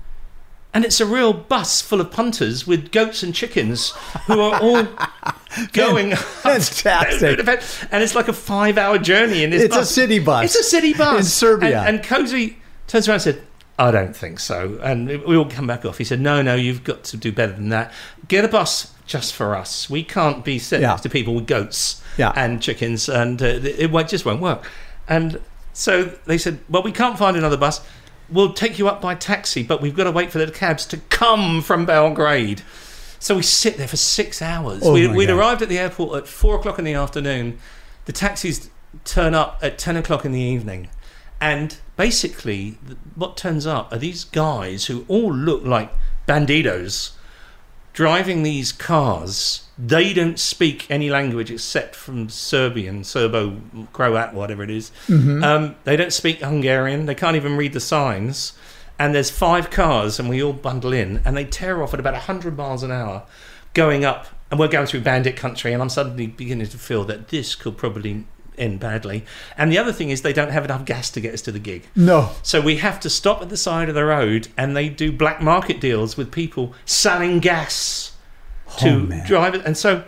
[0.73, 3.91] And it's a real bus full of punters with goats and chickens
[4.25, 4.87] who are all
[5.73, 6.15] going.
[6.15, 7.47] Fantastic.
[7.91, 10.45] and it's like a five hour journey in this It's a city bus.
[10.45, 11.19] It's a city bus.
[11.19, 11.81] In Serbia.
[11.81, 13.43] And, and Cozy turns around and said,
[13.79, 14.79] I don't think so.
[14.83, 15.97] And we all come back off.
[15.97, 17.91] He said, No, no, you've got to do better than that.
[18.27, 19.89] Get a bus just for us.
[19.89, 20.89] We can't be sent Yeah.
[20.89, 22.31] next to people with goats Yeah.
[22.35, 24.69] and chickens, and uh, it just won't work.
[25.07, 25.39] And
[25.73, 27.81] so they said, Well, we can't find another bus.
[28.29, 30.97] We'll take you up by taxi, but we've got to wait for the cabs to
[31.09, 32.61] come from Belgrade.
[33.19, 34.81] So we sit there for six hours.
[34.83, 37.57] Oh we, we'd arrived at the airport at four o'clock in the afternoon.
[38.05, 38.69] The taxis
[39.05, 40.89] turn up at 10 o'clock in the evening.
[41.39, 42.77] And basically,
[43.15, 45.91] what turns up are these guys who all look like
[46.27, 47.11] bandidos
[47.93, 49.67] driving these cars.
[49.77, 53.57] They don't speak any language except from Serbian, Serbo,
[53.93, 54.91] Croat, whatever it is.
[55.07, 55.43] Mhm.
[55.43, 57.05] Um, they don't speak Hungarian.
[57.05, 58.53] They can't even read the signs.
[58.99, 62.13] And there's five cars, and we all bundle in, and they tear off at about
[62.13, 63.23] 100 miles an hour,
[63.73, 64.27] going up.
[64.51, 67.75] And we're going through bandit country, and I'm suddenly beginning to feel that this could
[67.75, 68.25] probably
[68.57, 69.23] end badly.
[69.57, 71.59] And the other thing is, they don't have enough gas to get us to the
[71.59, 71.83] gig.
[71.95, 72.31] No.
[72.41, 75.41] So we have to stop at the side of the road, and they do black
[75.41, 78.13] market deals with people selling gas
[78.67, 79.25] oh, to Oh, man.
[79.27, 79.65] drive it.
[79.65, 80.03] And so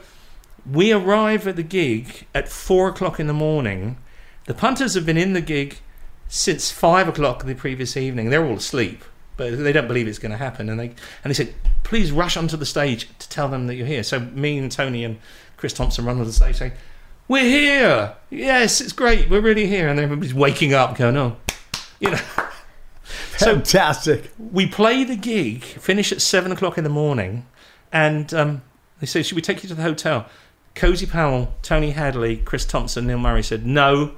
[0.70, 3.98] we arrive at the gig at four o'clock in the morning.
[4.46, 5.80] The punters have been in the gig
[6.28, 8.30] since five o'clock the previous evening.
[8.30, 9.04] They're all asleep,
[9.38, 10.70] but they don't believe it's going to happen.
[10.70, 10.88] And they
[11.24, 14.20] and they said, "Please rush onto the stage to tell them that you're here." So
[14.20, 15.20] me and Tony and
[15.58, 16.74] Chris Thompson run on the stage saying,
[17.28, 18.16] "We're here!
[18.30, 19.30] Yes, it's great.
[19.30, 21.38] We're really here." And everybody's waking up, going, "Oh,
[22.00, 22.20] you know."
[23.04, 24.32] Fantastic.
[24.40, 27.46] we play the gig, finish at seven o'clock in the morning,
[27.92, 28.62] and um,
[29.00, 30.28] they say, Should we take you to the hotel?
[30.74, 34.14] Cozy Powell, Tony Hadley, Chris Thompson, Neil Murray said, No,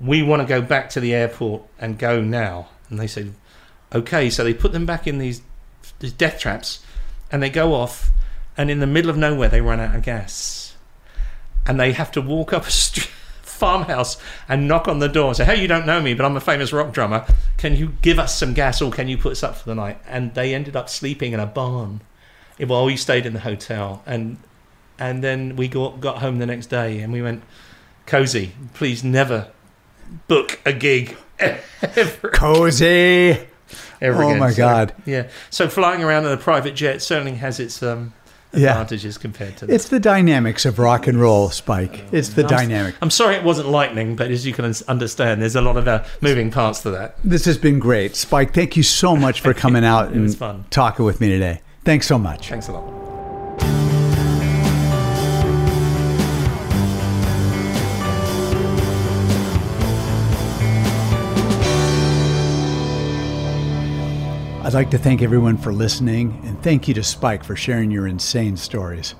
[0.00, 2.68] we want to go back to the airport and go now.
[2.88, 3.34] And they said,
[3.94, 5.42] Okay, so they put them back in these,
[5.98, 6.84] these death traps
[7.32, 8.10] and they go off,
[8.56, 10.69] and in the middle of nowhere, they run out of gas.
[11.66, 13.08] And they have to walk up a street.
[13.42, 14.16] Farmhouse
[14.48, 16.40] and knock on the door and say, Hey, you don't know me, but I'm a
[16.40, 17.26] famous rock drummer.
[17.58, 19.98] Can you give us some gas or can you put us up for the night?
[20.08, 22.00] And they ended up sleeping in a barn
[22.58, 24.02] while we stayed in the hotel.
[24.06, 24.38] And
[24.98, 27.42] and then we got, got home the next day and we went,
[28.06, 29.48] Cozy, please never
[30.26, 33.46] book a gig ever, Cozy.
[34.00, 34.38] ever Oh again.
[34.38, 34.94] my So, God.
[35.04, 35.28] Yeah.
[35.50, 38.14] So flying around in a private jet certainly has its um,
[38.52, 38.70] Yeah.
[38.70, 42.04] advantages compared to It's the dynamics of rock and roll, Spike.
[42.12, 42.94] It's the I'm- dynamic.
[43.00, 46.02] I'm sorry it wasn't lightning, but as you can understand, there's a lot of uh,
[46.20, 47.16] moving parts to that.
[47.22, 48.16] This has been great.
[48.16, 50.64] Spike, thank you so much for coming out and was fun.
[50.70, 51.60] talking with me today.
[51.84, 52.48] Thanks so much.
[52.48, 52.99] Thanks a lot.
[64.70, 68.06] I'd like to thank everyone for listening, and thank you to Spike for sharing your
[68.06, 69.16] insane stories.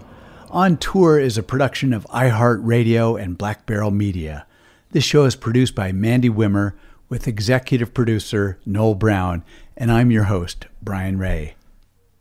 [0.48, 4.46] On Tour is a production of iHeartRadio and Black Barrel Media.
[4.92, 6.74] This show is produced by Mandy Wimmer
[7.08, 9.42] with executive producer Noel Brown,
[9.76, 11.56] and I'm your host, Brian Ray.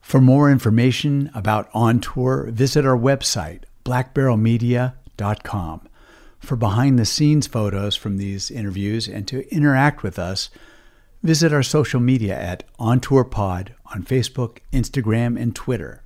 [0.01, 5.82] For more information about On Tour, visit our website, blackbarrelmedia.com.
[6.39, 10.49] For behind the scenes photos from these interviews and to interact with us,
[11.24, 16.03] visit our social media at On Tour Pod on Facebook, Instagram, and Twitter.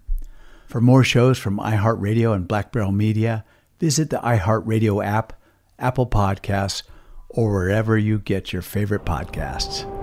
[0.67, 3.45] For more shows from iHeartRadio and Black Barrel Media,
[3.79, 5.33] visit the iHeartRadio app,
[5.77, 6.83] Apple Podcasts,
[7.29, 10.02] or wherever you get your favorite podcasts.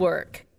[0.01, 0.50] Network.